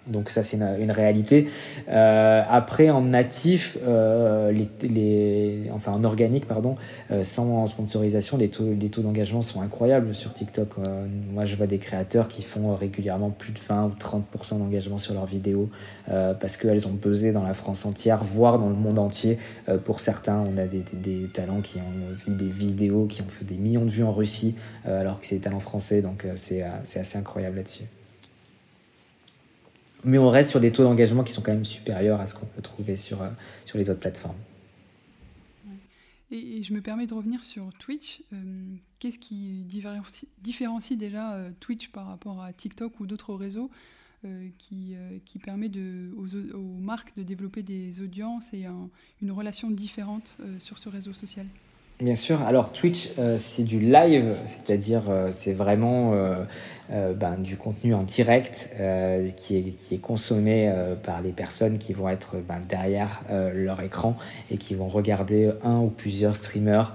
Donc 0.07 0.29
ça 0.29 0.43
c'est 0.43 0.57
une, 0.57 0.91
réalité. 0.91 1.47
Euh, 1.87 2.41
après 2.49 2.89
en 2.89 3.01
natif, 3.01 3.77
euh, 3.87 4.51
les, 4.51 5.69
enfin 5.73 5.93
en 5.93 6.03
organique 6.03 6.45
pardon, 6.45 6.75
euh, 7.11 7.23
sans 7.23 7.65
sponsorisation, 7.67 8.37
les 8.37 8.49
taux, 8.49 8.67
les 8.77 8.89
taux 8.89 9.01
d'engagement 9.01 9.41
sont 9.41 9.61
incroyables 9.61 10.13
sur 10.13 10.33
TikTok. 10.33 10.69
moi 11.31 11.45
je 11.45 11.55
vois 11.55 11.67
des 11.67 11.77
créateurs 11.77 12.27
qui 12.27 12.41
font 12.41 12.75
régulièrement 12.75 13.29
plus 13.29 13.53
de 13.53 13.59
20 13.59 13.85
ou 13.85 13.91
30% 14.37 14.59
d'engagement 14.59 14.97
sur 14.97 15.13
leurs 15.13 15.25
vidéos 15.25 15.69
parce 16.07 16.57
qu'elles 16.57 16.85
ont 16.87 16.95
pesé 16.95 17.31
dans 17.31 17.43
la 17.43 17.53
France 17.53 17.85
entière, 17.85 18.23
voire 18.23 18.59
dans 18.59 18.69
le 18.69 18.75
monde 18.75 18.99
entier. 18.99 19.37
pour 19.85 19.99
certains, 20.01 20.43
on 20.53 20.57
a 20.57 20.65
des, 20.65 20.83
des, 20.93 21.27
talents 21.27 21.61
qui 21.61 21.77
ont 21.77 22.13
vu 22.13 22.35
des 22.35 22.49
vidéos 22.49 23.05
qui 23.05 23.21
ont 23.21 23.29
fait 23.29 23.45
des 23.45 23.55
millions 23.55 23.85
de 23.85 23.89
vues 23.89 24.03
en 24.03 24.11
Russie 24.11 24.55
alors 24.85 25.19
que 25.21 25.27
c'est 25.27 25.35
des 25.35 25.41
talents 25.41 25.59
français. 25.59 26.01
Donc 26.01 26.27
c'est 26.35 26.61
assez 26.61 27.17
incroyable 27.17 27.57
là-dessus 27.57 27.85
mais 30.03 30.17
on 30.17 30.29
reste 30.29 30.49
sur 30.49 30.59
des 30.59 30.71
taux 30.71 30.83
d'engagement 30.83 31.23
qui 31.23 31.33
sont 31.33 31.41
quand 31.41 31.53
même 31.53 31.65
supérieurs 31.65 32.19
à 32.19 32.25
ce 32.25 32.35
qu'on 32.35 32.45
peut 32.45 32.61
trouver 32.61 32.95
sur, 32.95 33.21
euh, 33.21 33.29
sur 33.65 33.77
les 33.77 33.89
autres 33.89 33.99
plateformes. 33.99 34.37
Et, 36.31 36.63
je 36.63 36.73
me 36.73 36.81
permets 36.81 37.07
de 37.07 37.13
revenir 37.13 37.43
sur 37.43 37.71
Twitch. 37.79 38.21
Euh, 38.33 38.37
qu'est-ce 38.99 39.19
qui 39.19 39.65
différencie, 39.65 40.97
déjà 40.97 41.33
euh, 41.33 41.51
Twitch 41.59 41.89
par 41.89 42.07
rapport 42.07 42.41
à 42.41 42.53
TikTok 42.53 42.99
ou 42.99 43.05
d'autres 43.05 43.33
réseaux 43.33 43.69
qui, 44.57 44.95
qui, 45.25 45.37
permet 45.37 45.67
de, 45.67 46.09
aux, 46.15 46.79
marques 46.79 47.13
de 47.17 47.23
développer 47.23 47.61
des 47.61 47.99
audiences 47.99 48.53
et 48.53 48.65
une 49.21 49.31
relation 49.31 49.69
différente 49.69 50.37
sur 50.59 50.77
ce 50.77 50.87
réseau 50.87 51.11
social? 51.11 51.45
Bien 52.03 52.15
sûr. 52.15 52.41
Alors 52.41 52.71
Twitch, 52.71 53.09
c'est 53.37 53.63
du 53.63 53.79
live, 53.79 54.35
c'est-à-dire 54.45 55.03
c'est 55.31 55.53
vraiment 55.53 56.13
euh, 56.91 57.13
ben, 57.13 57.37
du 57.37 57.55
contenu 57.55 57.93
en 57.93 58.03
direct 58.03 58.69
euh, 58.77 59.29
qui, 59.29 59.75
est, 59.89 59.97
consommé 60.01 60.69
euh, 60.69 60.95
par 60.95 61.21
les 61.21 61.31
personnes 61.31 61.77
qui 61.77 61.93
vont 61.93 62.09
être 62.09 62.35
ben, 62.45 62.61
derrière 62.67 63.21
leur 63.31 63.81
écran 63.81 64.17
et 64.51 64.57
qui 64.57 64.75
vont 64.75 64.87
regarder 64.87 65.51
un 65.63 65.79
ou 65.79 65.87
plusieurs 65.87 66.35
streamers. 66.35 66.93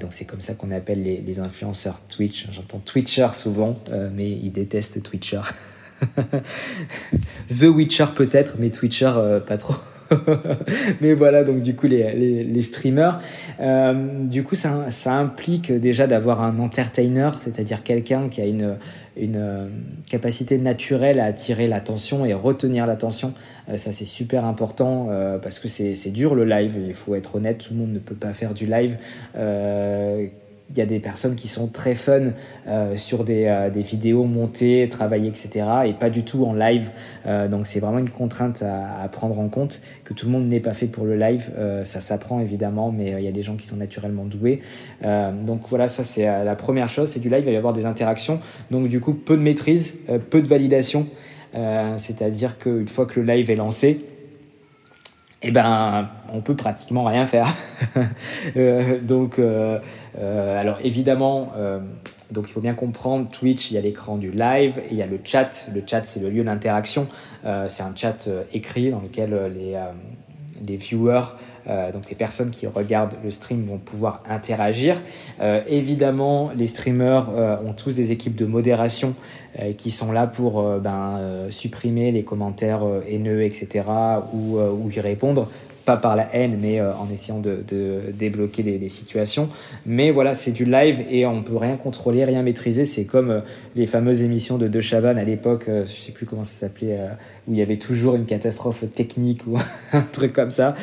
donc 0.00 0.12
c'est 0.12 0.24
comme 0.24 0.40
ça 0.40 0.54
qu'on 0.54 0.70
appelle 0.70 1.02
les, 1.02 1.20
les, 1.20 1.40
influenceurs 1.40 2.00
Twitch. 2.08 2.46
J'entends 2.52 2.78
Twitcher 2.78 3.28
souvent, 3.32 3.76
mais 4.12 4.30
ils 4.30 4.52
détestent 4.52 5.02
Twitcher. 5.02 5.42
The 7.48 7.64
Witcher 7.64 8.06
peut-être, 8.14 8.56
mais 8.58 8.70
Twitcher 8.70 9.40
pas 9.46 9.56
trop. 9.56 9.74
mais 11.00 11.14
voilà, 11.14 11.44
donc 11.44 11.60
du 11.60 11.74
coup, 11.74 11.86
les, 11.86 12.12
les, 12.12 12.44
les 12.44 12.62
streamers, 12.62 13.20
euh, 13.60 14.24
du 14.24 14.42
coup, 14.42 14.54
ça, 14.54 14.90
ça 14.90 15.14
implique 15.14 15.72
déjà 15.72 16.06
d'avoir 16.06 16.42
un 16.42 16.58
entertainer, 16.58 17.30
c'est-à-dire 17.40 17.82
quelqu'un 17.82 18.28
qui 18.28 18.40
a 18.40 18.46
une, 18.46 18.76
une 19.16 19.36
euh, 19.36 19.68
capacité 20.10 20.58
naturelle 20.58 21.20
à 21.20 21.26
attirer 21.26 21.66
l'attention 21.66 22.24
et 22.24 22.34
retenir 22.34 22.86
l'attention. 22.86 23.34
Euh, 23.68 23.76
ça, 23.76 23.92
c'est 23.92 24.04
super 24.04 24.44
important 24.44 25.08
parce 25.42 25.58
que 25.58 25.68
c'est 25.68 26.10
dur 26.10 26.34
le 26.34 26.44
live, 26.44 26.76
il 26.86 26.94
faut 26.94 27.14
être 27.14 27.36
honnête, 27.36 27.58
tout 27.58 27.74
le 27.74 27.80
monde 27.80 27.92
ne 27.92 27.98
peut 27.98 28.14
pas 28.14 28.32
faire 28.32 28.54
du 28.54 28.66
live 28.66 28.96
il 30.70 30.78
y 30.78 30.80
a 30.80 30.86
des 30.86 31.00
personnes 31.00 31.34
qui 31.34 31.48
sont 31.48 31.66
très 31.66 31.94
fun 31.94 32.32
euh, 32.66 32.96
sur 32.96 33.24
des, 33.24 33.44
euh, 33.44 33.68
des, 33.68 33.82
vidéos 33.82 34.24
montées, 34.24 34.88
travaillées, 34.88 35.28
etc. 35.28 35.66
et 35.86 35.92
pas 35.92 36.08
du 36.08 36.24
tout 36.24 36.44
en 36.44 36.54
live. 36.54 36.90
Euh, 37.26 37.46
donc 37.48 37.66
c'est 37.66 37.80
vraiment 37.80 37.98
une 37.98 38.10
contrainte 38.10 38.62
à, 38.62 39.02
à, 39.02 39.08
prendre 39.08 39.38
en 39.38 39.48
compte 39.48 39.82
que 40.04 40.14
tout 40.14 40.26
le 40.26 40.32
monde 40.32 40.46
n'est 40.46 40.60
pas 40.60 40.72
fait 40.72 40.86
pour 40.86 41.04
le 41.04 41.16
live. 41.16 41.50
ça 41.84 42.00
s'apprend 42.00 42.40
évidemment, 42.40 42.90
mais 42.90 43.14
il 43.18 43.24
y 43.24 43.28
a 43.28 43.32
des 43.32 43.42
gens 43.42 43.56
qui 43.56 43.66
sont 43.66 43.76
naturellement 43.76 44.24
doués. 44.24 44.60
donc 45.02 45.62
voilà, 45.68 45.88
ça 45.88 46.04
c'est 46.04 46.24
la 46.24 46.56
première 46.56 46.88
chose, 46.88 47.10
c'est 47.10 47.20
du 47.20 47.28
live, 47.28 47.40
il 47.40 47.46
va 47.46 47.50
y 47.52 47.56
avoir 47.56 47.72
des 47.72 47.86
interactions. 47.86 48.40
Donc 48.70 48.88
du 48.88 49.00
coup, 49.00 49.14
peu 49.14 49.36
de 49.36 49.42
maîtrise, 49.42 49.94
peu 50.30 50.40
de 50.40 50.48
validation. 50.48 51.06
C'est-à-dire 51.96 52.58
qu'une 52.58 52.88
fois 52.88 53.06
que 53.06 53.20
le 53.20 53.26
live 53.26 53.50
est 53.50 53.56
lancé, 53.56 54.00
eh 55.42 55.50
ben, 55.50 56.08
on 56.32 56.40
peut 56.40 56.54
pratiquement 56.54 57.04
rien 57.04 57.26
faire. 57.26 57.48
euh, 58.56 59.00
donc, 59.00 59.38
euh, 59.38 59.78
euh, 60.18 60.60
alors 60.60 60.78
évidemment, 60.82 61.52
donc 62.30 62.46
il 62.48 62.52
faut 62.52 62.60
bien 62.60 62.74
comprendre, 62.74 63.28
Twitch, 63.30 63.70
il 63.70 63.74
y 63.74 63.78
a 63.78 63.80
l'écran 63.80 64.16
du 64.16 64.30
live 64.30 64.78
et 64.78 64.92
il 64.92 64.96
y 64.96 65.02
a 65.02 65.06
le 65.06 65.20
chat. 65.22 65.68
Le 65.74 65.82
chat, 65.86 66.04
c'est 66.04 66.20
le 66.20 66.30
lieu 66.30 66.44
d'interaction. 66.44 67.06
c'est 67.68 67.82
un 67.82 67.94
chat 67.94 68.28
écrit 68.52 68.90
dans 68.90 69.00
lequel 69.00 69.52
les, 69.54 69.78
les 70.66 70.76
viewers 70.76 71.34
donc 71.66 72.08
les 72.08 72.16
personnes 72.16 72.50
qui 72.50 72.66
regardent 72.66 73.14
le 73.22 73.30
stream 73.30 73.64
vont 73.64 73.78
pouvoir 73.78 74.22
interagir. 74.28 75.00
Euh, 75.40 75.62
évidemment, 75.66 76.50
les 76.56 76.66
streamers 76.66 77.30
euh, 77.30 77.56
ont 77.64 77.72
tous 77.72 77.96
des 77.96 78.12
équipes 78.12 78.36
de 78.36 78.46
modération 78.46 79.14
qui 79.76 79.90
sont 79.90 80.12
là 80.12 80.26
pour 80.26 80.62
ben, 80.78 81.20
supprimer 81.50 82.10
les 82.10 82.24
commentaires 82.24 82.80
haineux, 83.06 83.42
etc., 83.42 83.84
ou 84.32 84.90
y 84.90 84.98
répondre 84.98 85.50
pas 85.84 85.96
par 85.96 86.16
la 86.16 86.34
haine, 86.34 86.58
mais 86.60 86.80
euh, 86.80 86.94
en 86.94 87.10
essayant 87.12 87.38
de, 87.38 87.62
débloquer 88.12 88.62
des, 88.62 88.88
situations. 88.88 89.48
Mais 89.86 90.10
voilà, 90.10 90.34
c'est 90.34 90.52
du 90.52 90.64
live 90.64 91.02
et 91.10 91.26
on 91.26 91.42
peut 91.42 91.56
rien 91.56 91.76
contrôler, 91.76 92.24
rien 92.24 92.42
maîtriser. 92.42 92.84
C'est 92.84 93.04
comme 93.04 93.30
euh, 93.30 93.40
les 93.74 93.86
fameuses 93.86 94.22
émissions 94.22 94.58
de 94.58 94.68
De 94.68 94.80
Chavannes 94.80 95.18
à 95.18 95.24
l'époque, 95.24 95.66
euh, 95.68 95.84
je 95.86 95.92
sais 95.92 96.12
plus 96.12 96.26
comment 96.26 96.44
ça 96.44 96.52
s'appelait, 96.52 96.98
où 97.48 97.52
il 97.52 97.58
y 97.58 97.62
avait 97.62 97.76
toujours 97.76 98.14
une 98.14 98.26
catastrophe 98.26 98.84
technique 98.94 99.46
ou 99.46 99.58
un 99.92 100.02
truc 100.02 100.32
comme 100.32 100.50
ça. 100.50 100.74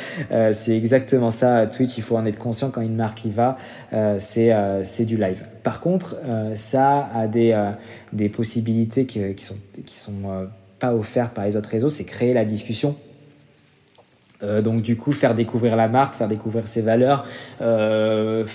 c'est 0.52 0.76
exactement 0.76 1.32
ça. 1.32 1.68
Twitch, 1.68 1.98
il 1.98 2.04
faut 2.04 2.18
en 2.18 2.26
être 2.26 2.38
conscient 2.38 2.70
quand 2.70 2.82
une 2.82 2.96
marque 2.96 3.26
y 3.26 3.30
va. 3.30 3.58
c'est 4.18 4.52
c'est 4.84 5.06
du 5.06 5.18
live. 5.18 5.44
Par 5.64 5.80
contre, 5.80 6.18
ça 6.56 7.10
a 7.14 7.28
des, 7.28 7.58
des 8.14 8.30
possibilités 8.30 9.06
qui, 9.06 9.34
qui 9.36 9.46
sont, 9.46 9.58
qui 9.86 9.98
sont 9.98 10.48
pas 10.80 10.94
offertes 10.94 11.34
par 11.34 11.46
les 11.46 11.56
autres 11.56 11.70
réseaux. 11.70 11.90
C'est 11.90 12.06
créer 12.06 12.34
la 12.34 12.46
discussion 12.46 12.96
euh, 14.44 14.62
donc 14.62 14.82
du 14.82 14.96
coup, 14.96 15.12
faire 15.12 15.36
découvrir 15.36 15.76
la 15.76 15.88
marque, 15.88 16.16
faire 16.16 16.28
découvrir 16.28 16.68
ses 16.68 16.82
valeurs, 16.82 17.26
euh, 17.62 18.46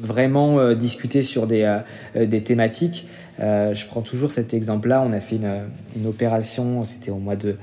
vraiment 0.00 0.58
euh, 0.58 0.74
discuter 0.74 1.22
sur 1.22 1.46
des, 1.46 1.76
des 2.14 2.42
thématiques. 2.42 3.06
je 3.38 3.86
prends 3.86 4.02
toujours 4.02 4.30
cet 4.30 4.54
exemple-là. 4.54 5.02
On 5.06 5.12
a 5.12 5.20
fait 5.20 5.36
une, 5.36 5.62
une 5.96 6.06
opération, 6.06 6.84
c'était 6.84 7.10
au 7.10 7.18
mois 7.18 7.36
de, 7.36 7.56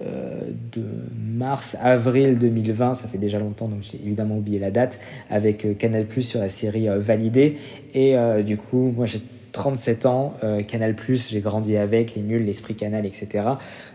de 0.00 0.82
mars, 1.16 1.76
avril 1.80 2.38
2020, 2.38 2.94
ça 2.94 3.08
fait 3.08 3.18
déjà 3.18 3.38
longtemps, 3.38 3.68
donc 3.68 3.82
j'ai 3.82 3.98
évidemment 4.04 4.36
oublié 4.38 4.58
la 4.58 4.70
date, 4.70 5.00
avec 5.30 5.78
Canal 5.78 6.04
Plus 6.06 6.22
sur 6.22 6.40
la 6.40 6.48
série 6.48 6.88
Validée. 6.98 7.58
Et 7.94 8.16
du 8.44 8.56
coup, 8.56 8.92
moi 8.96 9.06
j'ai 9.06 9.22
37 9.54 10.06
ans, 10.06 10.34
euh, 10.42 10.62
Canal+, 10.62 10.96
j'ai 11.28 11.40
grandi 11.40 11.76
avec, 11.76 12.16
les 12.16 12.22
nuls, 12.22 12.44
l'esprit 12.44 12.74
Canal, 12.74 13.06
etc. 13.06 13.44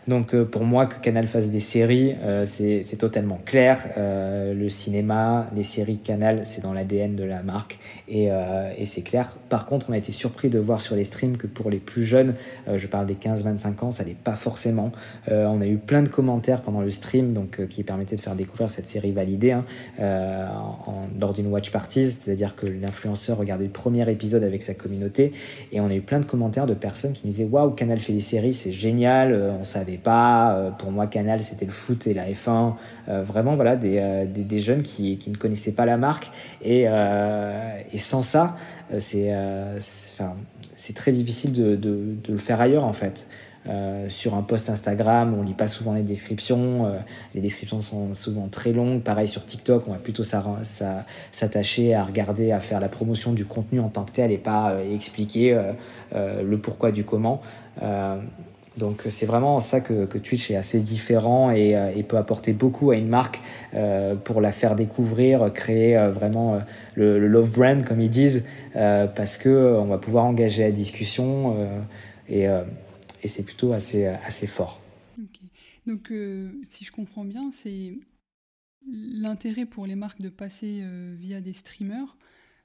Donc 0.07 0.33
euh, 0.33 0.45
pour 0.45 0.63
moi, 0.63 0.85
que 0.85 1.01
Canal 1.01 1.27
fasse 1.27 1.49
des 1.49 1.59
séries, 1.59 2.15
euh, 2.23 2.45
c'est 2.45 2.97
totalement 2.97 3.39
clair. 3.45 3.77
le 3.97 4.69
cinéma, 4.69 5.49
les 5.55 5.63
séries 5.63 5.97
Canal, 5.97 6.45
c'est 6.45 6.63
dans 6.63 6.71
l'ADN 6.71 7.17
de 7.17 7.25
la 7.25 7.43
marque 7.43 7.77
et, 8.07 8.29
c'est 8.85 9.01
clair. 9.01 9.35
Par 9.49 9.65
contre, 9.65 9.87
on 9.89 9.93
a 9.93 9.97
été 9.97 10.11
surpris 10.11 10.49
de 10.49 10.57
voir 10.57 10.79
sur 10.79 10.95
les 10.95 11.03
streams 11.03 11.35
que 11.35 11.45
pour 11.45 11.69
les 11.69 11.77
plus 11.77 12.03
jeunes, 12.03 12.35
je 12.73 12.87
parle 12.87 13.05
des 13.05 13.15
15-25 13.15 13.83
ans, 13.83 13.91
ça 13.91 14.05
n'est 14.05 14.13
pas 14.13 14.35
forcément. 14.35 14.91
on 15.27 15.61
a 15.61 15.65
eu 15.65 15.77
plein 15.77 16.01
de 16.01 16.09
commentaires 16.09 16.61
pendant 16.61 16.81
le 16.81 16.89
stream 16.89 17.33
donc, 17.33 17.67
qui 17.67 17.83
permettaient 17.83 18.15
de 18.15 18.21
faire 18.21 18.35
découvrir 18.35 18.71
cette 18.71 18.87
série 18.87 19.11
validée 19.11 19.51
hein, 19.51 19.65
lors 21.19 21.33
d'une 21.33 21.47
watch 21.47 21.71
party, 21.71 22.09
c'est-à-dire 22.09 22.55
que 22.55 22.65
l'influenceur 22.65 23.37
regardait 23.37 23.65
le 23.65 23.71
premier 23.71 24.09
épisode 24.09 24.43
avec 24.43 24.63
sa 24.63 24.73
communauté 24.73 25.33
et 25.71 25.79
on 25.81 25.87
a 25.87 25.93
eu 25.93 26.01
plein 26.01 26.19
de 26.19 26.25
commentaires 26.25 26.65
de 26.65 26.73
personnes 26.73 27.13
qui 27.13 27.21
nous 27.25 27.31
disaient 27.31 27.45
Waouh, 27.45 27.71
Canal 27.71 27.99
fait 27.99 28.13
des 28.13 28.19
séries, 28.19 28.53
c'est 28.53 28.71
génial, 28.71 29.33
euh, 29.33 29.51
on 29.59 29.63
savait 29.63 29.97
pas. 29.97 30.55
Euh, 30.55 30.71
pour 30.71 30.91
moi, 30.91 31.07
Canal, 31.07 31.41
c'était 31.41 31.65
le 31.65 31.71
foot 31.71 32.07
et 32.07 32.13
la 32.13 32.29
F1. 32.29 32.73
Euh, 33.07 33.23
vraiment, 33.23 33.55
voilà, 33.55 33.75
des, 33.75 34.25
des, 34.27 34.43
des 34.43 34.59
jeunes 34.59 34.83
qui, 34.83 35.17
qui, 35.17 35.29
ne 35.29 35.35
connaissaient 35.35 35.71
pas 35.71 35.85
la 35.85 35.97
marque. 35.97 36.31
Et, 36.63 36.83
et 36.83 37.97
sans 37.97 38.21
ça, 38.21 38.55
c'est 38.99 39.33
c'est 40.75 40.95
très 40.95 41.11
difficile 41.11 41.51
de, 41.51 41.75
de, 41.75 42.15
de, 42.23 42.31
le 42.31 42.37
faire 42.37 42.61
ailleurs, 42.61 42.85
en 42.85 42.93
fait. 42.93 43.27
Euh, 43.67 44.07
sur 44.09 44.35
un 44.35 44.41
post 44.41 44.69
Instagram, 44.69 45.35
on 45.37 45.43
lit 45.43 45.53
pas 45.53 45.67
souvent 45.67 45.93
les 45.93 46.01
descriptions. 46.01 46.85
Euh, 46.85 46.93
les 47.35 47.41
descriptions 47.41 47.81
sont 47.81 48.13
souvent 48.13 48.47
très 48.47 48.71
longues. 48.71 49.01
Pareil 49.01 49.27
sur 49.27 49.45
TikTok, 49.45 49.83
on 49.87 49.91
va 49.91 49.97
plutôt 49.97 50.23
s'attacher 50.23 51.93
à 51.93 52.03
regarder, 52.03 52.51
à 52.51 52.59
faire 52.61 52.79
la 52.79 52.87
promotion 52.87 53.33
du 53.33 53.45
contenu 53.45 53.79
en 53.79 53.89
tant 53.89 54.05
que 54.05 54.13
tel 54.13 54.31
et 54.31 54.37
pas 54.37 54.71
euh, 54.71 54.95
expliquer 54.95 55.59
le 56.13 56.57
pourquoi 56.57 56.91
du 56.91 57.03
comment. 57.03 57.41
donc 58.77 59.03
c'est 59.09 59.25
vraiment 59.25 59.59
ça 59.59 59.79
que, 59.81 60.05
Twitch 60.17 60.51
est 60.51 60.55
assez 60.55 60.79
différent 60.79 61.51
et, 61.51 62.03
peut 62.07 62.17
apporter 62.17 62.53
beaucoup 62.53 62.91
à 62.91 62.95
une 62.95 63.07
marque 63.07 63.41
pour 64.23 64.41
la 64.41 64.51
faire 64.51 64.75
découvrir, 64.75 65.51
créer 65.53 65.97
vraiment 66.11 66.59
le, 66.95 67.19
love 67.27 67.51
brand 67.51 67.83
comme 67.83 68.01
ils 68.01 68.09
disent, 68.09 68.45
parce 68.73 69.37
que 69.37 69.75
on 69.79 69.85
va 69.85 69.97
pouvoir 69.97 70.25
engager 70.25 70.63
la 70.63 70.71
discussion 70.71 71.55
et 72.27 72.47
et 73.23 73.27
c'est 73.27 73.43
plutôt 73.43 73.73
assez, 73.73 74.05
assez 74.05 74.47
fort. 74.47 74.81
Donc, 75.85 76.11
euh, 76.11 76.51
si 76.69 76.85
je 76.85 76.91
comprends 76.91 77.25
bien, 77.25 77.51
c'est 77.51 77.93
l'intérêt 78.87 79.65
pour 79.65 79.85
les 79.85 79.95
marques 79.95 80.21
de 80.21 80.29
passer 80.29 80.79
euh, 80.81 81.15
via 81.17 81.41
des 81.41 81.53
streamers, 81.53 82.17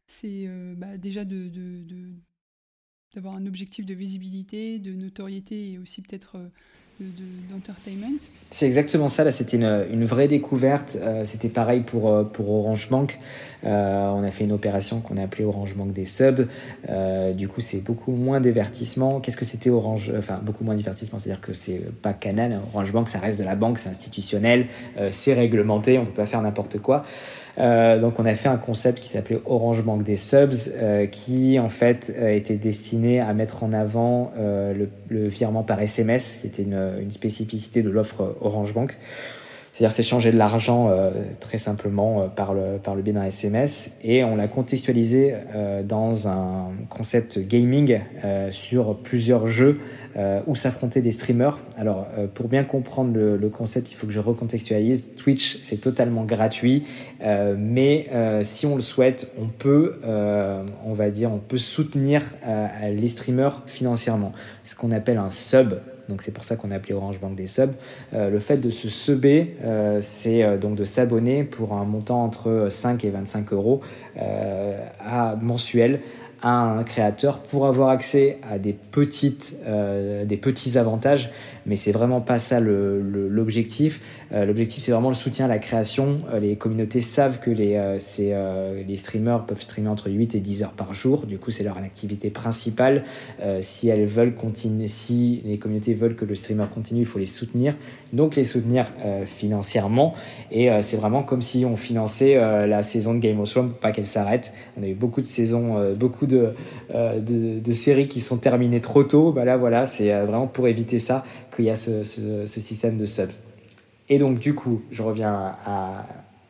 c'est 0.06 0.44
euh, 0.46 0.74
bah, 0.76 0.98
déjà 0.98 1.24
d'avoir 1.24 3.34
un 3.34 3.46
objectif 3.46 3.86
de 3.86 3.94
visibilité, 3.94 4.78
de 4.78 4.92
notoriété 4.92 5.72
et 5.72 5.78
aussi 5.78 6.02
peut-être 6.02 6.38
d'entertainment. 7.00 8.18
C'est 8.50 8.66
exactement 8.66 9.09
ça, 9.09 9.24
là 9.24 9.33
c'était 9.33 9.57
une, 9.57 10.04
vraie 10.04 10.28
découverte. 10.28 10.96
Euh, 11.00 11.24
c'était 11.24 11.48
pareil 11.48 11.80
pour, 11.80 12.09
euh, 12.09 12.24
Orange 12.38 12.88
Bank. 12.88 13.18
Euh, 13.64 14.11
on 14.11 14.22
a 14.22 14.30
fait 14.30 14.44
une 14.44 14.52
opération 14.52 15.00
qu'on 15.00 15.16
a 15.16 15.22
appelée 15.24 15.44
Orange 15.44 15.74
Bank 15.74 15.92
des 15.92 16.04
subs. 16.04 16.46
du 17.35 17.48
coup, 17.48 17.61
c'est 17.61 17.80
beaucoup 17.80 18.12
moins 18.12 18.40
divertissement. 18.40 19.18
Qu'est-ce 19.18 19.37
que 19.37 19.44
c'était 19.44 19.70
Orange 19.70 20.12
Enfin, 20.16 20.38
beaucoup 20.40 20.62
moins 20.62 20.76
divertissement, 20.76 21.18
c'est-à-dire 21.18 21.40
que 21.40 21.52
c'est 21.52 21.80
pas 22.00 22.12
Canal. 22.12 22.61
Orange 22.72 22.92
Bank, 22.92 23.09
ça 23.09 23.18
reste 23.18 23.40
de 23.40 23.44
la 23.44 23.57
banque, 23.57 23.78
c'est 23.78 23.88
institutionnel, 23.88 24.66
c'est 25.11 25.35
réglementé, 25.35 25.98
on 25.98 26.04
peut 26.04 26.12
pas 26.12 26.26
faire 26.26 26.42
n'importe 26.42 26.78
quoi. 26.78 27.04
Euh, 27.58 28.00
donc 28.00 28.18
on 28.18 28.24
a 28.24 28.34
fait 28.34 28.48
un 28.48 28.56
concept 28.56 29.00
qui 29.00 29.08
s'appelait 29.08 29.40
Orange 29.44 29.82
Bank 29.82 30.02
des 30.02 30.16
subs, 30.16 30.72
euh, 30.76 31.06
qui 31.06 31.58
en 31.58 31.68
fait 31.68 32.12
euh, 32.16 32.34
était 32.34 32.56
destiné 32.56 33.20
à 33.20 33.32
mettre 33.32 33.62
en 33.62 33.72
avant 33.72 34.32
le, 34.36 34.88
virement 35.10 35.62
par 35.62 35.80
SMS, 35.80 36.38
qui 36.40 36.46
était 36.46 36.62
une, 36.62 36.98
une 37.00 37.10
spécificité 37.10 37.82
de 37.82 37.90
l'offre 37.90 38.36
Orange 38.40 38.74
Bank. 38.74 38.96
C'est-à-dire 39.74 39.90
s'échanger 39.90 40.30
de 40.30 40.38
l'argent 40.38 40.88
très 41.40 41.58
simplement 41.58 42.28
par, 42.28 42.54
le, 42.54 42.78
par 42.80 42.94
le 42.94 43.02
biais 43.02 43.12
d'un 43.12 43.24
SMS 43.24 43.90
et 44.04 44.22
on 44.22 44.37
l'a 44.37 44.46
contextualisé 44.46 45.34
dans 45.82 46.28
un 46.28 46.68
concept 46.88 47.40
gaming 47.40 47.98
sur 48.52 48.96
plusieurs 48.98 49.48
jeux 49.48 49.80
où 50.46 50.54
s'affronter 50.54 51.00
des 51.00 51.10
streamers. 51.10 51.58
Alors 51.76 52.06
pour 52.34 52.46
bien 52.46 52.62
comprendre 52.62 53.14
le, 53.14 53.37
le, 53.37 53.48
concept, 53.48 53.90
il 53.90 53.96
faut 53.96 54.06
que 54.06 54.12
je 54.12 54.20
recontextualise. 54.20 55.16
Twitch, 55.16 55.58
c'est 55.64 55.80
totalement 55.80 56.22
gratuit, 56.22 56.84
mais 57.58 58.08
si 58.44 58.66
on 58.66 58.76
le 58.76 58.82
souhaite, 58.82 59.32
on 59.40 59.48
peut, 59.48 59.98
on 60.04 60.92
va 60.92 61.10
dire, 61.10 61.32
on 61.32 61.40
peut 61.40 61.58
soutenir 61.58 62.22
les 62.88 63.08
streamers 63.08 63.64
financièrement. 63.66 64.30
Ce 64.62 64.76
qu'on 64.76 64.92
appelle 64.92 65.18
un 65.18 65.30
sub. 65.30 65.74
Donc 66.08 66.22
c'est 66.22 66.32
pour 66.32 66.44
ça 66.44 66.56
qu'on 66.56 66.70
a 66.70 66.76
appelé 66.76 66.94
Orange 66.94 67.20
Bank 67.20 67.34
des 67.34 67.46
subs. 67.46 67.72
Euh, 68.12 68.30
le 68.30 68.38
fait 68.38 68.58
de 68.58 68.70
se 68.70 68.88
subber, 68.88 69.56
euh, 69.64 70.00
c'est 70.02 70.42
euh, 70.42 70.58
donc 70.58 70.76
de 70.76 70.84
s'abonner 70.84 71.44
pour 71.44 71.72
un 71.74 71.84
montant 71.84 72.22
entre 72.24 72.68
5 72.70 73.04
et 73.04 73.10
25 73.10 73.52
euros 73.52 73.80
à 75.00 75.36
mensuel 75.40 76.00
un 76.42 76.82
créateur 76.84 77.38
pour 77.40 77.66
avoir 77.66 77.88
accès 77.88 78.38
à 78.48 78.58
des 78.58 78.74
petits 78.74 79.48
avantages, 80.76 81.30
mais 81.66 81.77
c'est 81.77 81.92
vraiment 81.92 82.20
pas 82.20 82.38
ça 82.38 82.61
l'objectif. 82.61 84.00
Euh, 84.33 84.44
l'objectif, 84.44 84.83
c'est 84.83 84.92
vraiment 84.92 85.09
le 85.09 85.14
soutien 85.14 85.46
à 85.46 85.48
la 85.48 85.59
création. 85.59 86.20
Euh, 86.33 86.38
les 86.38 86.57
communautés 86.57 87.00
savent 87.00 87.40
que 87.40 87.50
les, 87.50 87.81
les 88.87 88.96
streamers 88.96 89.46
peuvent 89.46 89.61
streamer 89.61 89.88
entre 89.88 90.11
8 90.11 90.35
et 90.35 90.40
10 90.40 90.62
heures 90.62 90.72
par 90.72 90.94
jour, 90.94 91.27
du 91.27 91.38
coup, 91.38 91.50
c'est 91.50 91.64
leur 91.64 91.79
activité 91.79 92.31
principale. 92.31 93.05
si 93.61 93.88
elles 93.88 94.07
veulent 94.07 94.35
continuer, 94.35 94.88
si 94.88 95.42
les 95.44 95.59
communautés 95.59 95.94
veulent 95.94 96.16
que 96.16 96.24
le 96.24 96.35
streamer 96.35 96.66
continue, 96.72 97.00
il 97.00 97.07
faut 97.07 97.18
les 97.18 97.27
soutenir, 97.27 97.77
donc 98.12 98.37
les 98.37 98.44
soutenir 98.44 98.87
financièrement. 99.27 100.14
Et 100.50 100.70
c'est 100.83 100.96
vraiment 100.96 101.22
comme 101.22 101.42
si 101.42 101.64
on 101.64 101.77
finançait 101.77 102.35
la 102.35 102.83
saison 102.83 103.14
de 103.14 103.18
Game 103.18 103.40
of 103.40 103.50
Thrones 103.50 103.72
pas 103.81 103.92
qu'elle 103.92 104.07
s'arrête. 104.07 104.53
On 104.79 104.83
a 104.83 104.87
eu 104.87 104.94
beaucoup 104.94 105.20
de 105.20 105.27
saisons, 105.27 105.94
beaucoup 105.94 106.27
de 106.27 106.53
euh, 106.94 107.20
de, 107.20 107.72
séries 107.72 108.07
qui 108.07 108.20
sont 108.20 108.37
terminées 108.37 108.81
trop 108.81 109.03
tôt, 109.03 109.33
bah 109.33 109.44
là 109.44 109.57
voilà, 109.57 109.85
c'est 109.87 110.12
euh, 110.12 110.24
vraiment 110.27 110.46
pour 110.46 110.68
éviter 110.68 111.00
ça 111.00 111.24
qu'il 111.54 111.66
y 111.66 111.70
a 111.70 111.76
ce, 111.76 112.02
système 112.46 112.96
de 112.96 113.06
sub. 113.06 113.30
Et 114.08 114.18
donc 114.18 114.38
du 114.38 114.54
coup, 114.54 114.82
je 114.90 115.02
reviens 115.02 115.56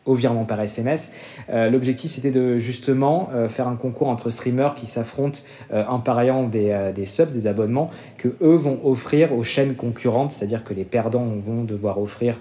au 0.05 0.15
virement 0.15 0.45
par 0.45 0.61
SMS. 0.61 1.11
Euh, 1.49 1.71
l'objectif, 1.71 2.13
c'était 2.13 2.31
de 2.31 2.59
justement 2.59 3.31
faire 3.49 3.69
un 3.69 3.77
concours 3.77 4.09
entre 4.09 4.29
streamers 4.29 4.75
qui 4.75 4.87
s'affrontent 4.87 5.41
en 5.73 5.99
pariant 6.01 6.43
des, 6.43 6.91
des, 6.95 7.05
subs, 7.05 7.33
des 7.33 7.47
abonnements, 7.47 7.91
que 8.19 8.29
eux 8.43 8.55
vont 8.55 8.81
offrir 8.85 9.33
aux 9.33 9.45
chaînes 9.45 9.77
concurrentes, 9.77 10.33
c'est-à-dire 10.33 10.65
que 10.65 10.75
les 10.75 10.85
perdants 10.85 11.33
vont 11.39 11.65
devoir 11.65 12.01
offrir 12.01 12.41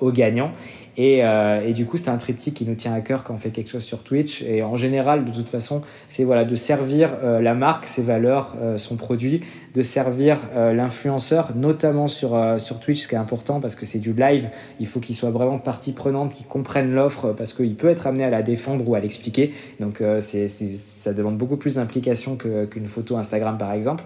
aux 0.00 0.12
gagnants. 0.12 0.52
Euh, 0.98 1.66
et, 1.66 1.72
du 1.72 1.86
coup, 1.86 1.96
c'est 1.96 2.10
un 2.10 2.16
triptyque 2.16 2.54
qui 2.54 2.64
nous 2.64 2.74
tient 2.74 2.94
à 2.94 3.00
cœur 3.00 3.24
quand 3.24 3.34
on 3.34 3.38
fait 3.38 3.50
quelque 3.50 3.70
chose 3.70 3.84
sur 3.84 4.02
Twitch. 4.02 4.42
Et 4.42 4.62
en 4.62 4.76
général, 4.76 5.24
de 5.24 5.32
toute 5.32 5.48
façon, 5.48 5.82
c'est 6.08 6.24
voilà, 6.24 6.44
de 6.44 6.54
servir 6.54 7.10
euh, 7.22 7.40
la 7.40 7.54
marque, 7.54 7.86
ses 7.86 8.02
valeurs, 8.02 8.54
euh, 8.60 8.78
son 8.78 8.96
produit, 8.96 9.40
de 9.74 9.82
servir 9.82 10.38
l'influenceur, 10.54 11.50
notamment 11.54 12.08
sur, 12.08 12.38
sur 12.58 12.80
Twitch, 12.80 13.02
ce 13.02 13.08
qui 13.08 13.14
est 13.14 13.18
important 13.18 13.60
parce 13.60 13.74
que 13.74 13.84
c'est 13.84 13.98
du 13.98 14.14
live. 14.14 14.48
Il 14.80 14.86
faut 14.86 15.00
qu'il 15.00 15.14
soit 15.14 15.28
vraiment 15.28 15.58
partie 15.58 15.92
prenante, 15.92 16.32
qu'il 16.32 16.46
comprenne 16.46 16.94
l'offre 16.94 17.34
parce 17.36 17.52
qu'il 17.52 17.74
peut 17.74 17.90
être 17.90 18.06
amené 18.06 18.24
à 18.24 18.30
la 18.30 18.40
défendre 18.40 18.88
ou 18.88 18.94
à 18.94 19.00
l'expliquer. 19.00 19.52
Donc, 19.78 20.02
ça 20.20 21.12
demande 21.12 21.36
beaucoup 21.36 21.58
plus 21.58 21.74
d'implication 21.74 22.36
qu'une 22.36 22.86
photo 22.86 23.18
Instagram, 23.18 23.58
par 23.58 23.72
exemple. 23.72 24.04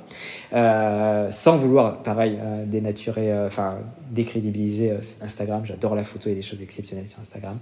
sans 0.52 1.56
vouloir, 1.56 2.02
pareil, 2.02 2.36
dénaturer, 2.66 3.32
décrédibiliser 4.10 4.92
Instagram. 5.22 5.62
J'adore 5.64 5.94
la 5.94 6.04
photo 6.04 6.28
et 6.28 6.34
les 6.34 6.42
choses, 6.42 6.62
etc 6.62 6.90
sur 7.06 7.20
Instagram. 7.20 7.58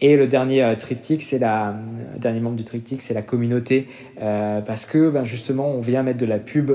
Et 0.00 0.16
le 0.16 0.26
dernier 0.26 0.62
euh, 0.62 0.74
triptyque, 0.76 1.22
c'est 1.22 1.38
la 1.38 1.70
euh, 1.70 1.72
dernier 2.18 2.40
membre 2.40 2.56
du 2.56 2.64
triptyque, 2.64 3.00
c'est 3.00 3.14
la 3.14 3.22
communauté, 3.22 3.88
euh, 4.20 4.60
parce 4.60 4.86
que 4.86 5.10
ben, 5.10 5.24
justement, 5.24 5.68
on 5.68 5.80
vient 5.80 6.02
mettre 6.02 6.18
de 6.18 6.26
la 6.26 6.38
pub 6.38 6.72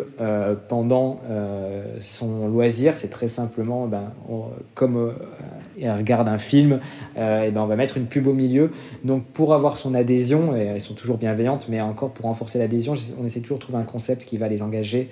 pendant 0.67 1.21
son 1.99 2.47
loisir. 2.47 2.95
C'est 2.95 3.09
très 3.09 3.27
simplement, 3.27 3.88
ben, 3.88 4.12
comme 4.73 5.13
elle 5.81 5.91
regarde 5.91 6.27
un 6.27 6.38
film, 6.38 6.79
et 7.15 7.51
ben, 7.51 7.57
on 7.57 7.65
va 7.65 7.75
mettre 7.75 7.97
une 7.97 8.05
pub 8.05 8.27
au 8.27 8.33
milieu. 8.33 8.71
Donc 9.03 9.25
pour 9.25 9.53
avoir 9.53 9.77
son 9.77 9.93
adhésion, 9.93 10.55
et 10.55 10.62
elles 10.62 10.81
sont 10.81 10.93
toujours 10.93 11.17
bienveillantes, 11.17 11.67
mais 11.69 11.81
encore 11.81 12.12
pour 12.12 12.25
renforcer 12.25 12.59
l'adhésion, 12.59 12.93
on 13.19 13.25
essaie 13.25 13.41
toujours 13.41 13.57
de 13.57 13.63
trouver 13.63 13.79
un 13.79 13.83
concept 13.83 14.25
qui 14.25 14.38
va 14.38 14.47
les 14.47 14.62
engager 14.62 15.09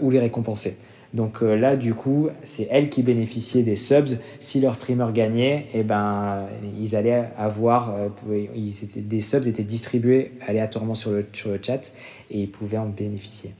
ou 0.00 0.10
les 0.10 0.18
récompenser. 0.18 0.76
Donc 1.14 1.42
euh, 1.42 1.54
là, 1.54 1.76
du 1.76 1.94
coup, 1.94 2.28
c'est 2.42 2.66
elles 2.70 2.90
qui 2.90 3.04
bénéficiaient 3.04 3.62
des 3.62 3.76
subs. 3.76 4.18
Si 4.40 4.60
leur 4.60 4.74
streamer 4.74 5.06
gagnait, 5.14 5.66
eh 5.72 5.84
ben, 5.84 6.46
ils 6.80 6.96
allaient 6.96 7.30
avoir, 7.38 7.94
euh, 7.94 8.08
des 8.96 9.20
subs 9.20 9.46
étaient 9.46 9.62
distribués 9.62 10.32
aléatoirement 10.46 10.96
sur 10.96 11.12
le, 11.12 11.24
sur 11.32 11.50
le 11.50 11.60
chat 11.62 11.92
et 12.32 12.40
ils 12.40 12.50
pouvaient 12.50 12.78
en 12.78 12.88
bénéficier. 12.88 13.52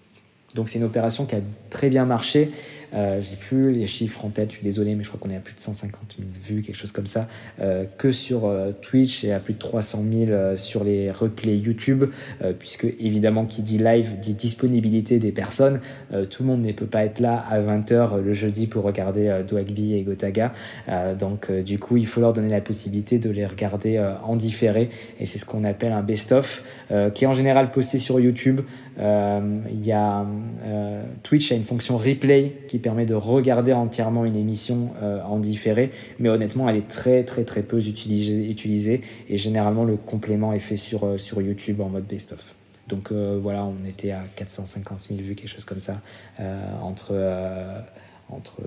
Donc 0.56 0.68
c'est 0.68 0.78
une 0.78 0.84
opération 0.84 1.26
qui 1.26 1.36
a 1.36 1.40
très 1.70 1.88
bien 1.88 2.04
marché. 2.04 2.50
Euh, 2.94 3.20
j'ai 3.20 3.36
plus 3.36 3.72
les 3.72 3.86
chiffres 3.86 4.24
en 4.24 4.30
tête, 4.30 4.50
je 4.50 4.56
suis 4.56 4.64
désolé, 4.64 4.94
mais 4.94 5.04
je 5.04 5.08
crois 5.08 5.20
qu'on 5.20 5.30
est 5.30 5.36
à 5.36 5.40
plus 5.40 5.54
de 5.54 5.60
150 5.60 6.16
000 6.18 6.28
vues, 6.42 6.62
quelque 6.62 6.76
chose 6.76 6.92
comme 6.92 7.06
ça, 7.06 7.28
euh, 7.60 7.84
que 7.98 8.10
sur 8.10 8.46
euh, 8.46 8.72
Twitch 8.72 9.24
et 9.24 9.32
à 9.32 9.40
plus 9.40 9.54
de 9.54 9.58
300 9.58 10.04
000 10.26 10.56
sur 10.56 10.84
les 10.84 11.10
replays 11.10 11.56
YouTube, 11.56 12.04
puisque 12.58 12.86
évidemment, 13.00 13.44
qui 13.46 13.62
dit 13.62 13.78
live 13.78 14.18
dit 14.20 14.34
disponibilité 14.34 15.18
des 15.18 15.32
personnes. 15.32 15.80
tout 16.30 16.42
le 16.42 16.48
monde 16.48 16.62
ne 16.62 16.72
peut 16.72 16.86
pas 16.86 17.04
être 17.04 17.20
là 17.20 17.44
à 17.50 17.60
20h 17.60 18.20
le 18.20 18.32
jeudi 18.32 18.66
pour 18.66 18.84
regarder 18.84 19.42
Dwagby 19.46 19.94
et 19.94 20.02
Gotaga. 20.02 20.52
donc, 21.18 21.50
du 21.50 21.78
coup, 21.78 21.96
il 21.96 22.06
faut 22.06 22.20
leur 22.20 22.32
donner 22.32 22.48
la 22.48 22.60
possibilité 22.60 23.18
de 23.18 23.30
les 23.30 23.46
regarder 23.46 23.98
en 24.22 24.36
différé, 24.36 24.90
et 25.20 25.26
c'est 25.26 25.38
ce 25.38 25.44
qu'on 25.44 25.64
appelle 25.64 25.92
un 25.92 26.02
best-of, 26.02 26.64
qui 27.14 27.24
est 27.24 27.28
en 27.28 27.34
général 27.34 27.70
posté 27.70 27.98
sur 27.98 28.20
YouTube. 28.20 28.60
Il 28.98 29.84
y 29.84 29.92
a 29.92 30.26
Twitch 31.22 31.52
a 31.52 31.54
une 31.54 31.64
fonction 31.64 31.96
replay 31.96 32.52
qui 32.68 32.78
permet 32.84 33.06
de 33.06 33.14
regarder 33.14 33.72
entièrement 33.72 34.26
une 34.26 34.36
émission 34.36 34.94
euh, 35.02 35.22
en 35.22 35.38
différé, 35.38 35.90
mais 36.18 36.28
honnêtement, 36.28 36.68
elle 36.68 36.76
est 36.76 36.86
très 36.86 37.24
très 37.24 37.44
très 37.44 37.62
peu 37.62 37.78
utilisée, 37.78 39.00
et 39.30 39.36
généralement 39.38 39.84
le 39.84 39.96
complément 39.96 40.52
est 40.52 40.58
fait 40.58 40.76
sur, 40.76 41.04
euh, 41.04 41.16
sur 41.16 41.40
YouTube 41.40 41.80
en 41.80 41.88
mode 41.88 42.04
best-of. 42.04 42.54
Donc 42.88 43.10
euh, 43.10 43.38
voilà, 43.40 43.64
on 43.64 43.86
était 43.88 44.10
à 44.10 44.22
450 44.36 45.06
000 45.08 45.20
vues, 45.22 45.34
quelque 45.34 45.48
chose 45.48 45.64
comme 45.64 45.80
ça, 45.80 46.02
entre, 46.82 47.14
entre 48.28 48.60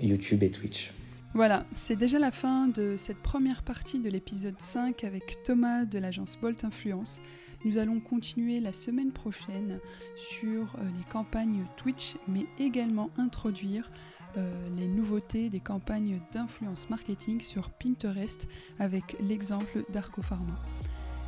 YouTube 0.00 0.42
et 0.42 0.50
Twitch. 0.50 0.90
Voilà, 1.34 1.64
c'est 1.76 1.96
déjà 1.96 2.18
la 2.18 2.32
fin 2.32 2.66
de 2.66 2.96
cette 2.98 3.16
première 3.18 3.62
partie 3.62 4.00
de 4.00 4.10
l'épisode 4.10 4.58
5 4.58 5.04
avec 5.04 5.42
Thomas 5.44 5.84
de 5.84 5.98
l'agence 5.98 6.36
Bolt 6.42 6.64
Influence. 6.64 7.20
Nous 7.64 7.78
allons 7.78 8.00
continuer 8.00 8.58
la 8.60 8.72
semaine 8.72 9.12
prochaine 9.12 9.78
sur 10.16 10.74
euh, 10.78 10.84
les 10.96 11.04
campagnes 11.10 11.64
Twitch, 11.76 12.16
mais 12.26 12.46
également 12.58 13.10
introduire 13.18 13.88
euh, 14.36 14.68
les 14.76 14.88
nouveautés 14.88 15.48
des 15.48 15.60
campagnes 15.60 16.20
d'influence 16.32 16.90
marketing 16.90 17.40
sur 17.40 17.70
Pinterest 17.70 18.48
avec 18.78 19.16
l'exemple 19.20 19.84
d'Arco 19.92 20.22
Pharma. 20.22 20.60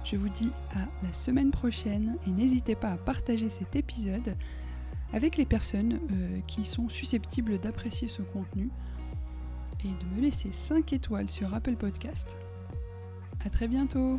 Je 0.05 0.17
vous 0.17 0.29
dis 0.29 0.51
à 0.75 0.89
la 1.05 1.13
semaine 1.13 1.51
prochaine 1.51 2.17
et 2.27 2.31
n'hésitez 2.31 2.75
pas 2.75 2.91
à 2.91 2.97
partager 2.97 3.49
cet 3.49 3.77
épisode 3.77 4.37
avec 5.13 5.37
les 5.37 5.47
personnes 5.47 6.01
euh, 6.11 6.41
qui 6.49 6.65
sont 6.65 6.89
susceptibles 6.89 7.59
d'apprécier 7.59 8.09
ce 8.09 8.23
contenu 8.23 8.71
et 9.85 9.89
de 9.89 10.17
me 10.17 10.23
laisser 10.23 10.51
5 10.51 10.93
étoiles 10.93 11.31
sur 11.31 11.55
Apple 11.55 11.77
Podcast. 11.77 12.37
A 13.45 13.51
très 13.51 13.69
bientôt 13.69 14.19